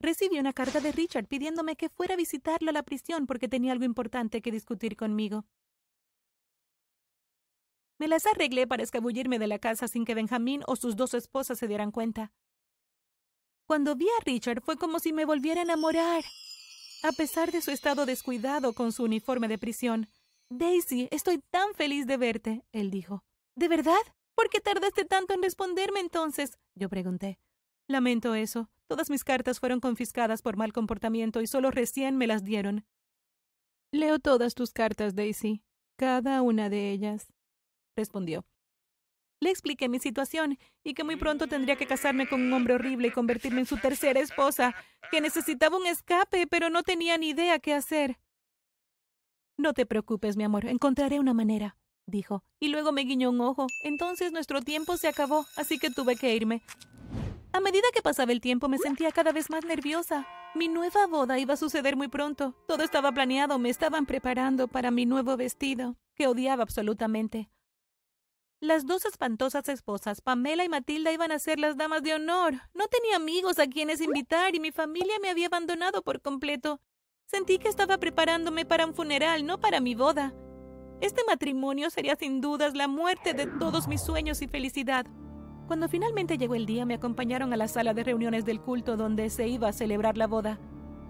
recibí 0.00 0.38
una 0.38 0.52
carta 0.52 0.80
de 0.80 0.92
Richard 0.92 1.26
pidiéndome 1.26 1.76
que 1.76 1.88
fuera 1.88 2.14
a 2.14 2.16
visitarlo 2.16 2.70
a 2.70 2.72
la 2.72 2.82
prisión 2.82 3.26
porque 3.26 3.48
tenía 3.48 3.72
algo 3.72 3.84
importante 3.84 4.42
que 4.42 4.50
discutir 4.50 4.96
conmigo. 4.96 5.44
Me 7.98 8.08
las 8.08 8.26
arreglé 8.26 8.66
para 8.66 8.82
escabullirme 8.82 9.38
de 9.38 9.46
la 9.46 9.60
casa 9.60 9.86
sin 9.86 10.04
que 10.04 10.16
Benjamín 10.16 10.62
o 10.66 10.74
sus 10.74 10.96
dos 10.96 11.14
esposas 11.14 11.58
se 11.58 11.68
dieran 11.68 11.92
cuenta. 11.92 12.32
Cuando 13.66 13.96
vi 13.96 14.06
a 14.06 14.24
Richard 14.24 14.62
fue 14.62 14.76
como 14.76 14.98
si 14.98 15.12
me 15.12 15.24
volviera 15.24 15.60
a 15.60 15.64
enamorar. 15.64 16.22
A 17.02 17.12
pesar 17.12 17.50
de 17.50 17.62
su 17.62 17.70
estado 17.70 18.04
descuidado 18.04 18.74
con 18.74 18.92
su 18.92 19.04
uniforme 19.04 19.48
de 19.48 19.58
prisión. 19.58 20.08
Daisy, 20.50 21.08
estoy 21.10 21.38
tan 21.50 21.74
feliz 21.74 22.06
de 22.06 22.16
verte, 22.18 22.64
él 22.72 22.90
dijo. 22.90 23.24
¿De 23.56 23.68
verdad? 23.68 24.00
¿Por 24.34 24.50
qué 24.50 24.60
tardaste 24.60 25.04
tanto 25.04 25.32
en 25.32 25.42
responderme 25.42 26.00
entonces? 26.00 26.58
Yo 26.74 26.88
pregunté. 26.88 27.38
Lamento 27.88 28.34
eso. 28.34 28.68
Todas 28.86 29.08
mis 29.08 29.24
cartas 29.24 29.60
fueron 29.60 29.80
confiscadas 29.80 30.42
por 30.42 30.56
mal 30.56 30.72
comportamiento 30.72 31.40
y 31.40 31.46
solo 31.46 31.70
recién 31.70 32.16
me 32.16 32.26
las 32.26 32.44
dieron. 32.44 32.86
Leo 33.92 34.18
todas 34.18 34.54
tus 34.54 34.72
cartas, 34.72 35.14
Daisy. 35.14 35.62
Cada 35.96 36.42
una 36.42 36.68
de 36.68 36.90
ellas 36.90 37.32
respondió. 37.96 38.44
Le 39.44 39.50
expliqué 39.50 39.90
mi 39.90 39.98
situación 39.98 40.58
y 40.82 40.94
que 40.94 41.04
muy 41.04 41.16
pronto 41.16 41.46
tendría 41.46 41.76
que 41.76 41.86
casarme 41.86 42.26
con 42.26 42.40
un 42.40 42.50
hombre 42.54 42.76
horrible 42.76 43.08
y 43.08 43.10
convertirme 43.10 43.60
en 43.60 43.66
su 43.66 43.76
tercera 43.76 44.18
esposa, 44.18 44.74
que 45.10 45.20
necesitaba 45.20 45.76
un 45.76 45.86
escape, 45.86 46.46
pero 46.46 46.70
no 46.70 46.82
tenía 46.82 47.18
ni 47.18 47.28
idea 47.28 47.58
qué 47.58 47.74
hacer. 47.74 48.18
No 49.58 49.74
te 49.74 49.84
preocupes, 49.84 50.38
mi 50.38 50.44
amor, 50.44 50.64
encontraré 50.64 51.20
una 51.20 51.34
manera, 51.34 51.76
dijo, 52.06 52.42
y 52.58 52.68
luego 52.68 52.90
me 52.90 53.02
guiñó 53.02 53.28
un 53.28 53.42
ojo. 53.42 53.66
Entonces 53.82 54.32
nuestro 54.32 54.62
tiempo 54.62 54.96
se 54.96 55.08
acabó, 55.08 55.44
así 55.58 55.78
que 55.78 55.90
tuve 55.90 56.16
que 56.16 56.34
irme. 56.34 56.62
A 57.52 57.60
medida 57.60 57.84
que 57.92 58.00
pasaba 58.00 58.32
el 58.32 58.40
tiempo 58.40 58.68
me 58.68 58.78
sentía 58.78 59.12
cada 59.12 59.32
vez 59.32 59.50
más 59.50 59.66
nerviosa. 59.66 60.26
Mi 60.54 60.68
nueva 60.68 61.06
boda 61.06 61.38
iba 61.38 61.52
a 61.52 61.58
suceder 61.58 61.96
muy 61.96 62.08
pronto. 62.08 62.54
Todo 62.66 62.82
estaba 62.82 63.12
planeado, 63.12 63.58
me 63.58 63.68
estaban 63.68 64.06
preparando 64.06 64.68
para 64.68 64.90
mi 64.90 65.04
nuevo 65.04 65.36
vestido, 65.36 65.98
que 66.14 66.28
odiaba 66.28 66.62
absolutamente. 66.62 67.50
Las 68.60 68.86
dos 68.86 69.04
espantosas 69.04 69.68
esposas, 69.68 70.20
Pamela 70.20 70.64
y 70.64 70.68
Matilda, 70.68 71.12
iban 71.12 71.32
a 71.32 71.38
ser 71.38 71.58
las 71.58 71.76
damas 71.76 72.02
de 72.02 72.14
honor. 72.14 72.54
No 72.72 72.86
tenía 72.88 73.16
amigos 73.16 73.58
a 73.58 73.66
quienes 73.66 74.00
invitar 74.00 74.54
y 74.54 74.60
mi 74.60 74.72
familia 74.72 75.14
me 75.20 75.28
había 75.28 75.48
abandonado 75.48 76.02
por 76.02 76.22
completo. 76.22 76.80
Sentí 77.26 77.58
que 77.58 77.68
estaba 77.68 77.98
preparándome 77.98 78.64
para 78.64 78.86
un 78.86 78.94
funeral, 78.94 79.44
no 79.44 79.60
para 79.60 79.80
mi 79.80 79.94
boda. 79.94 80.34
Este 81.00 81.22
matrimonio 81.26 81.90
sería 81.90 82.16
sin 82.16 82.40
dudas 82.40 82.74
la 82.74 82.88
muerte 82.88 83.34
de 83.34 83.46
todos 83.46 83.88
mis 83.88 84.00
sueños 84.00 84.40
y 84.40 84.48
felicidad. 84.48 85.04
Cuando 85.66 85.88
finalmente 85.88 86.38
llegó 86.38 86.54
el 86.54 86.66
día, 86.66 86.84
me 86.84 86.94
acompañaron 86.94 87.52
a 87.52 87.56
la 87.56 87.68
sala 87.68 87.94
de 87.94 88.04
reuniones 88.04 88.44
del 88.44 88.60
culto 88.60 88.96
donde 88.96 89.28
se 89.30 89.48
iba 89.48 89.68
a 89.68 89.72
celebrar 89.72 90.16
la 90.16 90.26
boda. 90.26 90.58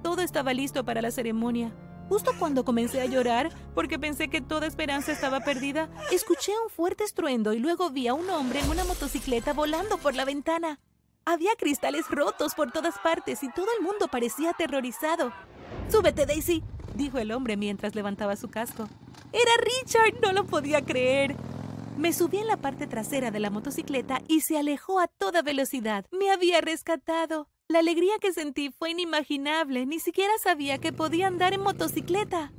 Todo 0.03 0.23
estaba 0.23 0.55
listo 0.55 0.85
para 0.85 1.03
la 1.03 1.11
ceremonia. 1.11 1.73
Justo 2.09 2.33
cuando 2.39 2.65
comencé 2.65 3.01
a 3.01 3.07
llorar, 3.07 3.51
porque 3.75 3.99
pensé 3.99 4.29
que 4.29 4.41
toda 4.41 4.67
esperanza 4.67 5.13
estaba 5.13 5.41
perdida, 5.41 5.89
escuché 6.13 6.53
un 6.63 6.71
fuerte 6.71 7.05
estruendo 7.05 7.53
y 7.53 7.59
luego 7.59 7.91
vi 7.91 8.09
a 8.09 8.15
un 8.15 8.29
hombre 8.31 8.61
en 8.61 8.69
una 8.69 8.85
motocicleta 8.85 9.53
volando 9.53 9.99
por 9.99 10.15
la 10.15 10.25
ventana. 10.25 10.81
Había 11.25 11.57
cristales 11.57 12.09
rotos 12.11 12.55
por 12.55 12.71
todas 12.71 12.99
partes 12.99 13.43
y 13.43 13.51
todo 13.51 13.67
el 13.79 13.83
mundo 13.83 14.09
parecía 14.09 14.51
aterrorizado. 14.51 15.33
Súbete, 15.89 16.27
Daisy, 16.27 16.63
dijo 16.95 17.19
el 17.19 17.33
hombre 17.33 17.57
mientras 17.57 17.95
levantaba 17.95 18.37
su 18.37 18.51
casco. 18.51 18.89
Era 19.33 19.51
Richard, 19.59 20.21
no 20.21 20.33
lo 20.33 20.47
podía 20.47 20.85
creer. 20.85 21.35
Me 21.97 22.13
subí 22.13 22.39
en 22.39 22.47
la 22.47 22.59
parte 22.59 22.87
trasera 22.87 23.31
de 23.31 23.41
la 23.41 23.51
motocicleta 23.51 24.21
y 24.29 24.43
se 24.43 24.59
alejó 24.59 25.01
a 25.01 25.07
toda 25.07 25.43
velocidad. 25.43 26.05
Me 26.11 26.31
había 26.31 26.61
rescatado. 26.61 27.49
La 27.67 27.79
alegría 27.79 28.19
que 28.21 28.35
sentí 28.35 28.71
fue 28.79 28.91
inimaginable. 28.91 29.87
Ni 29.87 29.99
siquiera 29.99 30.33
sabía 30.39 30.77
que 30.77 30.93
podía 30.93 31.29
andar 31.29 31.55
en 31.55 31.63
motocicleta. 31.63 32.53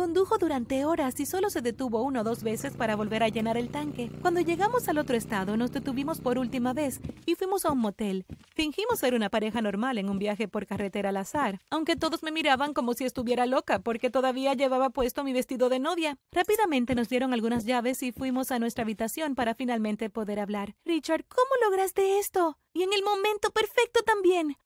Condujo 0.00 0.38
durante 0.38 0.86
horas 0.86 1.20
y 1.20 1.26
solo 1.26 1.50
se 1.50 1.60
detuvo 1.60 2.02
una 2.02 2.22
o 2.22 2.24
dos 2.24 2.42
veces 2.42 2.74
para 2.74 2.96
volver 2.96 3.22
a 3.22 3.28
llenar 3.28 3.58
el 3.58 3.68
tanque. 3.68 4.10
Cuando 4.22 4.40
llegamos 4.40 4.88
al 4.88 4.96
otro 4.96 5.14
estado, 5.14 5.58
nos 5.58 5.72
detuvimos 5.72 6.22
por 6.22 6.38
última 6.38 6.72
vez 6.72 7.00
y 7.26 7.34
fuimos 7.34 7.66
a 7.66 7.72
un 7.72 7.80
motel. 7.80 8.24
Fingimos 8.54 9.00
ser 9.00 9.12
una 9.12 9.28
pareja 9.28 9.60
normal 9.60 9.98
en 9.98 10.08
un 10.08 10.18
viaje 10.18 10.48
por 10.48 10.64
carretera 10.64 11.10
al 11.10 11.18
azar, 11.18 11.60
aunque 11.68 11.96
todos 11.96 12.22
me 12.22 12.32
miraban 12.32 12.72
como 12.72 12.94
si 12.94 13.04
estuviera 13.04 13.44
loca 13.44 13.80
porque 13.80 14.08
todavía 14.08 14.54
llevaba 14.54 14.88
puesto 14.88 15.22
mi 15.22 15.34
vestido 15.34 15.68
de 15.68 15.80
novia. 15.80 16.16
Rápidamente 16.32 16.94
nos 16.94 17.10
dieron 17.10 17.34
algunas 17.34 17.66
llaves 17.66 18.02
y 18.02 18.10
fuimos 18.10 18.52
a 18.52 18.58
nuestra 18.58 18.84
habitación 18.84 19.34
para 19.34 19.54
finalmente 19.54 20.08
poder 20.08 20.40
hablar. 20.40 20.76
Richard, 20.86 21.26
¿cómo 21.28 21.50
lograste 21.68 22.18
esto? 22.18 22.56
Y 22.72 22.84
en 22.84 22.94
el 22.94 23.04
momento 23.04 23.50
perfecto 23.50 24.00
también. 24.02 24.56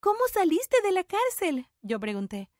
¿Cómo 0.00 0.18
saliste 0.32 0.78
de 0.82 0.90
la 0.90 1.04
cárcel? 1.04 1.68
Yo 1.80 2.00
pregunté. 2.00 2.50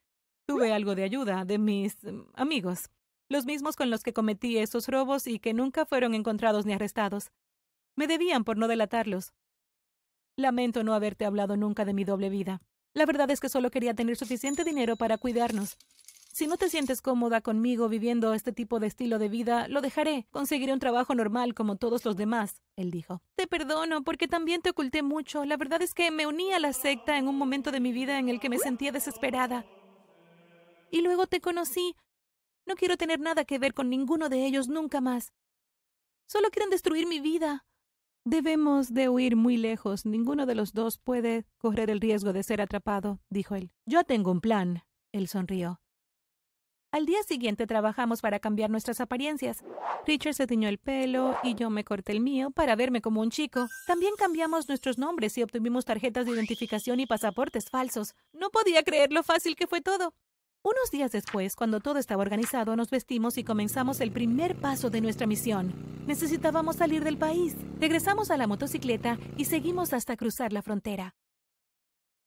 Tuve 0.49 0.73
algo 0.73 0.95
de 0.95 1.03
ayuda 1.03 1.45
de 1.45 1.59
mis 1.59 2.03
mm, 2.03 2.23
amigos, 2.33 2.89
los 3.29 3.45
mismos 3.45 3.77
con 3.77 3.91
los 3.91 4.03
que 4.03 4.15
cometí 4.15 4.57
esos 4.57 4.89
robos 4.89 5.27
y 5.27 5.41
que 5.41 5.53
nunca 5.53 5.85
fueron 5.85 6.15
encontrados 6.15 6.65
ni 6.65 6.73
arrestados. 6.73 7.31
Me 7.97 8.07
debían 8.07 8.45
por 8.45 8.57
no 8.57 8.67
delatarlos. 8.67 9.35
Lamento 10.37 10.85
no 10.85 10.95
haberte 10.95 11.27
hablado 11.27 11.59
nunca 11.59 11.85
de 11.85 11.93
mi 11.93 12.05
doble 12.05 12.31
vida. 12.31 12.63
La 12.95 13.05
verdad 13.05 13.31
es 13.31 13.41
que 13.41 13.51
solo 13.51 13.71
quería 13.71 13.93
tener 13.93 14.17
suficiente 14.17 14.65
dinero 14.65 14.97
para 14.97 15.19
cuidarnos. 15.19 15.77
Si 16.33 16.47
no 16.47 16.57
te 16.57 16.71
sientes 16.71 17.03
cómoda 17.03 17.43
conmigo 17.43 17.91
viviendo 17.91 18.33
este 18.33 18.53
tipo 18.53 18.81
de 18.81 18.87
estilo 18.87 19.19
de 19.19 19.29
vida, 19.29 19.69
lo 19.69 19.83
dejaré. 19.83 20.27
Conseguiré 20.31 20.73
un 20.73 20.79
trabajo 20.79 21.15
normal 21.15 21.53
como 21.53 21.77
todos 21.77 22.07
los 22.07 22.17
demás, 22.17 22.63
él 22.75 22.91
dijo. 22.91 23.21
Te 23.37 23.47
perdono 23.47 24.03
porque 24.03 24.29
también 24.29 24.63
te 24.63 24.71
oculté 24.71 25.03
mucho. 25.03 25.45
La 25.45 25.59
verdad 25.59 25.83
es 25.83 25.93
que 25.93 26.11
me 26.11 26.27
uní 26.27 26.55
a 26.55 26.59
la 26.59 26.73
secta 26.73 27.19
en 27.19 27.29
un 27.29 27.37
momento 27.37 27.71
de 27.71 27.81
mi 27.81 27.93
vida 27.93 28.19
en 28.19 28.31
el 28.31 28.41
que 28.41 28.49
me 28.49 28.59
sentía 28.59 28.93
desesperada. 28.93 29.67
Y 30.91 31.03
luego 31.03 31.27
te 31.27 31.41
conocí. 31.41 31.95
No 32.67 32.75
quiero 32.75 32.97
tener 32.97 33.21
nada 33.21 33.45
que 33.45 33.59
ver 33.59 33.75
con 33.75 33.89
ninguno 33.91 34.29
de 34.29 34.47
ellos 34.47 34.69
nunca 34.69 35.01
más. 35.01 35.33
Solo 36.27 36.51
quieren 36.51 36.71
destruir 36.71 37.07
mi 37.07 37.21
vida. 37.21 37.67
Debemos 38.25 38.93
de 38.93 39.09
huir 39.09 39.37
muy 39.37 39.57
lejos. 39.57 40.05
Ninguno 40.05 40.45
de 40.45 40.55
los 40.55 40.75
dos 40.75 40.99
puede 40.99 41.47
correr 41.57 41.89
el 41.89 42.01
riesgo 42.01 42.33
de 42.33 42.43
ser 42.43 42.61
atrapado, 42.61 43.21
dijo 43.31 43.55
él. 43.55 43.71
Yo 43.87 44.05
tengo 44.05 44.31
un 44.31 44.41
plan. 44.41 44.83
Él 45.13 45.29
sonrió. 45.29 45.81
Al 46.91 47.05
día 47.05 47.23
siguiente 47.23 47.67
trabajamos 47.67 48.23
para 48.23 48.39
cambiar 48.39 48.71
nuestras 48.71 49.01
apariencias. 49.01 49.63
Richard 50.07 50.35
se 50.35 50.47
tiñó 50.47 50.69
el 50.69 50.79
pelo 50.79 51.37
y 51.43 51.55
yo 51.55 51.69
me 51.69 51.85
corté 51.85 52.13
el 52.13 52.21
mío 52.21 52.51
para 52.51 52.77
verme 52.77 53.03
como 53.03 53.21
un 53.21 53.31
chico. 53.31 53.69
También 53.87 54.15
cambiamos 54.17 54.69
nuestros 54.69 54.97
nombres 54.97 55.37
y 55.37 55.43
obtuvimos 55.43 55.85
tarjetas 55.85 56.25
de 56.25 56.33
identificación 56.33 56.99
y 57.01 57.07
pasaportes 57.07 57.69
falsos. 57.69 58.15
No 58.33 58.49
podía 58.49 58.83
creer 58.85 59.13
lo 59.13 59.23
fácil 59.23 59.55
que 59.55 59.67
fue 59.67 59.83
todo. 59.83 60.15
Unos 60.63 60.91
días 60.91 61.13
después, 61.13 61.55
cuando 61.55 61.79
todo 61.79 61.99
estaba 61.99 62.23
organizado, 62.23 62.75
nos 62.75 62.91
vestimos 62.91 63.39
y 63.39 63.45
comenzamos 63.45 64.01
el 64.01 64.11
primer 64.11 64.57
paso 64.57 64.91
de 64.91 65.01
nuestra 65.01 65.27
misión. 65.27 65.73
Necesitábamos 66.07 66.77
salir 66.77 67.05
del 67.05 67.17
país. 67.17 67.55
Regresamos 67.79 68.33
a 68.33 68.37
la 68.37 68.49
motocicleta 68.49 69.19
y 69.37 69.45
seguimos 69.45 69.93
hasta 69.93 70.17
cruzar 70.17 70.53
la 70.53 70.63
frontera. 70.63 71.15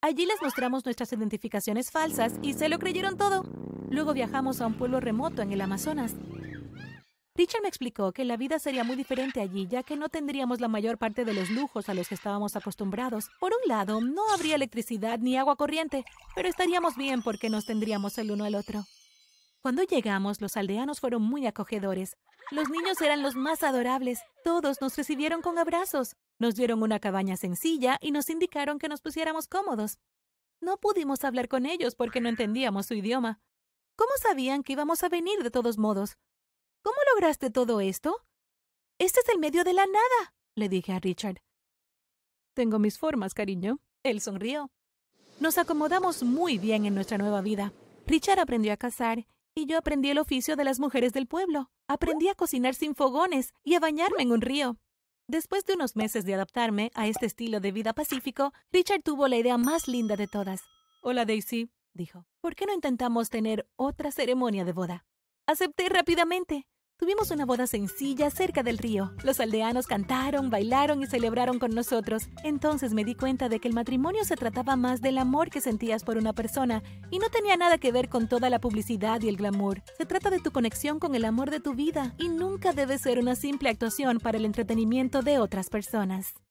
Allí 0.02 0.26
les 0.26 0.42
mostramos 0.42 0.86
nuestras 0.86 1.12
identificaciones 1.12 1.92
falsas 1.92 2.34
y 2.42 2.54
se 2.54 2.70
lo 2.70 2.80
creyeron 2.80 3.18
todo. 3.18 3.44
Luego 3.90 4.14
viajamos 4.14 4.62
a 4.62 4.68
un 4.68 4.76
pueblo 4.76 5.02
remoto 5.02 5.42
en 5.42 5.52
el 5.52 5.60
Amazonas. 5.60 6.16
Richard 7.34 7.62
me 7.62 7.70
explicó 7.70 8.12
que 8.12 8.26
la 8.26 8.36
vida 8.36 8.60
sería 8.60 8.84
muy 8.84 8.98
diferente 8.98 9.40
allí, 9.40 9.66
ya 9.66 9.84
que 9.84 9.96
no 9.96 10.10
tendríamos 10.10 10.60
la 10.60 10.68
mayor 10.68 10.98
parte 10.98 11.24
de 11.24 11.34
los 11.34 11.50
lujos 11.50 11.88
a 11.88 11.94
los 11.94 12.10
que 12.10 12.16
estábamos 12.16 12.58
acostumbrados. 12.58 13.30
Por 13.40 13.54
un 13.54 13.70
lado, 13.70 14.02
no 14.02 14.30
habría 14.34 14.56
electricidad 14.56 15.18
ni 15.20 15.38
agua 15.38 15.56
corriente, 15.56 16.04
pero 16.36 16.50
estaríamos 16.50 16.98
bien 16.98 17.22
porque 17.22 17.50
nos 17.50 17.66
tendríamos 17.66 18.18
el 18.18 18.32
uno 18.32 18.44
al 18.44 18.56
otro. 18.56 18.84
Cuando 19.62 19.84
llegamos, 19.84 20.42
los 20.42 20.58
aldeanos 20.58 21.00
fueron 21.00 21.22
muy 21.22 21.48
acogedores. 21.48 22.18
Los 22.52 22.70
niños 22.70 23.00
eran 23.00 23.22
los 23.22 23.36
más 23.36 23.64
adorables. 23.64 24.20
Todos 24.44 24.82
nos 24.82 24.98
recibieron 24.98 25.42
con 25.42 25.58
abrazos. 25.58 26.18
Nos 26.38 26.56
dieron 26.56 26.84
una 26.84 27.00
cabaña 27.00 27.38
sencilla 27.38 27.98
y 28.02 28.12
nos 28.12 28.30
indicaron 28.30 28.78
que 28.78 28.90
nos 28.90 29.00
pusiéramos 29.00 29.48
cómodos. 29.48 30.00
No 30.60 30.78
pudimos 30.78 31.24
hablar 31.24 31.48
con 31.48 31.66
ellos 31.66 31.96
porque 31.96 32.20
no 32.20 32.28
entendíamos 32.28 32.88
su 32.88 32.96
idioma. 32.96 33.40
¿Cómo 33.96 34.12
sabían 34.22 34.64
que 34.64 34.74
íbamos 34.74 35.04
a 35.04 35.10
venir 35.10 35.44
de 35.44 35.52
todos 35.52 35.78
modos? 35.78 36.18
¿Cómo 36.84 36.98
lograste 37.14 37.52
todo 37.52 37.80
esto? 37.80 38.18
Este 38.98 39.20
es 39.20 39.30
el 39.30 39.40
medio 39.40 39.64
de 39.64 39.74
la 39.74 39.86
nada, 39.86 40.34
le 40.56 40.68
dije 40.68 40.94
a 40.94 41.00
Richard. 41.00 41.42
Tengo 42.54 42.80
mis 42.80 42.98
formas, 42.98 43.34
cariño. 43.34 43.80
Él 44.04 44.20
sonrió. 44.20 44.72
Nos 45.40 45.58
acomodamos 45.58 46.24
muy 46.24 46.58
bien 46.58 46.86
en 46.86 46.96
nuestra 46.96 47.18
nueva 47.18 47.42
vida. 47.42 47.72
Richard 48.08 48.40
aprendió 48.40 48.74
a 48.74 48.78
cazar 48.78 49.26
y 49.56 49.66
yo 49.66 49.78
aprendí 49.78 50.10
el 50.10 50.18
oficio 50.18 50.56
de 50.56 50.64
las 50.64 50.80
mujeres 50.80 51.14
del 51.14 51.28
pueblo. 51.28 51.70
Aprendí 51.88 52.30
a 52.30 52.36
cocinar 52.36 52.74
sin 52.74 52.96
fogones 52.96 53.54
y 53.64 53.76
a 53.76 53.80
bañarme 53.80 54.24
en 54.24 54.32
un 54.32 54.42
río. 54.42 54.78
Después 55.28 55.66
de 55.66 55.76
unos 55.76 55.96
meses 55.96 56.26
de 56.26 56.34
adaptarme 56.34 56.92
a 56.94 57.08
este 57.08 57.26
estilo 57.26 57.60
de 57.60 57.72
vida 57.72 57.94
pacífico, 57.94 58.54
Richard 58.72 59.04
tuvo 59.04 59.28
la 59.28 59.38
idea 59.38 59.58
más 59.58 59.88
linda 59.88 60.18
de 60.18 60.28
todas. 60.28 60.62
Hola, 61.02 61.26
Daisy, 61.26 61.70
dijo. 61.94 62.26
¿Por 62.42 62.56
qué 62.56 62.66
no 62.66 62.74
intentamos 62.74 63.30
tener 63.30 63.70
otra 63.76 64.12
ceremonia 64.12 64.66
de 64.66 64.74
boda? 64.74 65.06
Acepté 65.48 65.90
rápidamente. 65.90 66.68
Tuvimos 67.02 67.32
una 67.32 67.48
boda 67.48 67.66
sencilla 67.66 68.30
cerca 68.30 68.62
del 68.62 68.78
río. 68.78 69.12
Los 69.24 69.40
aldeanos 69.40 69.88
cantaron, 69.88 70.52
bailaron 70.52 71.02
y 71.02 71.08
celebraron 71.08 71.58
con 71.58 71.74
nosotros. 71.74 72.30
Entonces 72.44 72.94
me 72.94 73.04
di 73.04 73.16
cuenta 73.16 73.50
de 73.50 73.60
que 73.60 73.68
el 73.68 73.74
matrimonio 73.74 74.24
se 74.24 74.36
trataba 74.36 74.76
más 74.76 75.02
del 75.02 75.18
amor 75.18 75.50
que 75.50 75.62
sentías 75.62 76.04
por 76.04 76.18
una 76.18 76.34
persona 76.34 76.84
y 77.10 77.18
no 77.18 77.32
tenía 77.32 77.58
nada 77.58 77.80
que 77.80 77.92
ver 77.92 78.08
con 78.08 78.28
toda 78.28 78.52
la 78.52 78.60
publicidad 78.60 79.20
y 79.24 79.30
el 79.30 79.38
glamour. 79.38 79.82
Se 79.98 80.06
trata 80.06 80.30
de 80.30 80.42
tu 80.42 80.52
conexión 80.52 81.00
con 81.00 81.16
el 81.16 81.26
amor 81.26 81.50
de 81.50 81.60
tu 81.60 81.74
vida 81.74 82.14
y 82.20 82.30
nunca 82.30 82.72
debe 82.72 83.00
ser 83.00 83.18
una 83.18 83.36
simple 83.36 83.70
actuación 83.70 84.20
para 84.20 84.38
el 84.38 84.46
entretenimiento 84.46 85.24
de 85.24 85.40
otras 85.40 85.72
personas. 85.72 86.36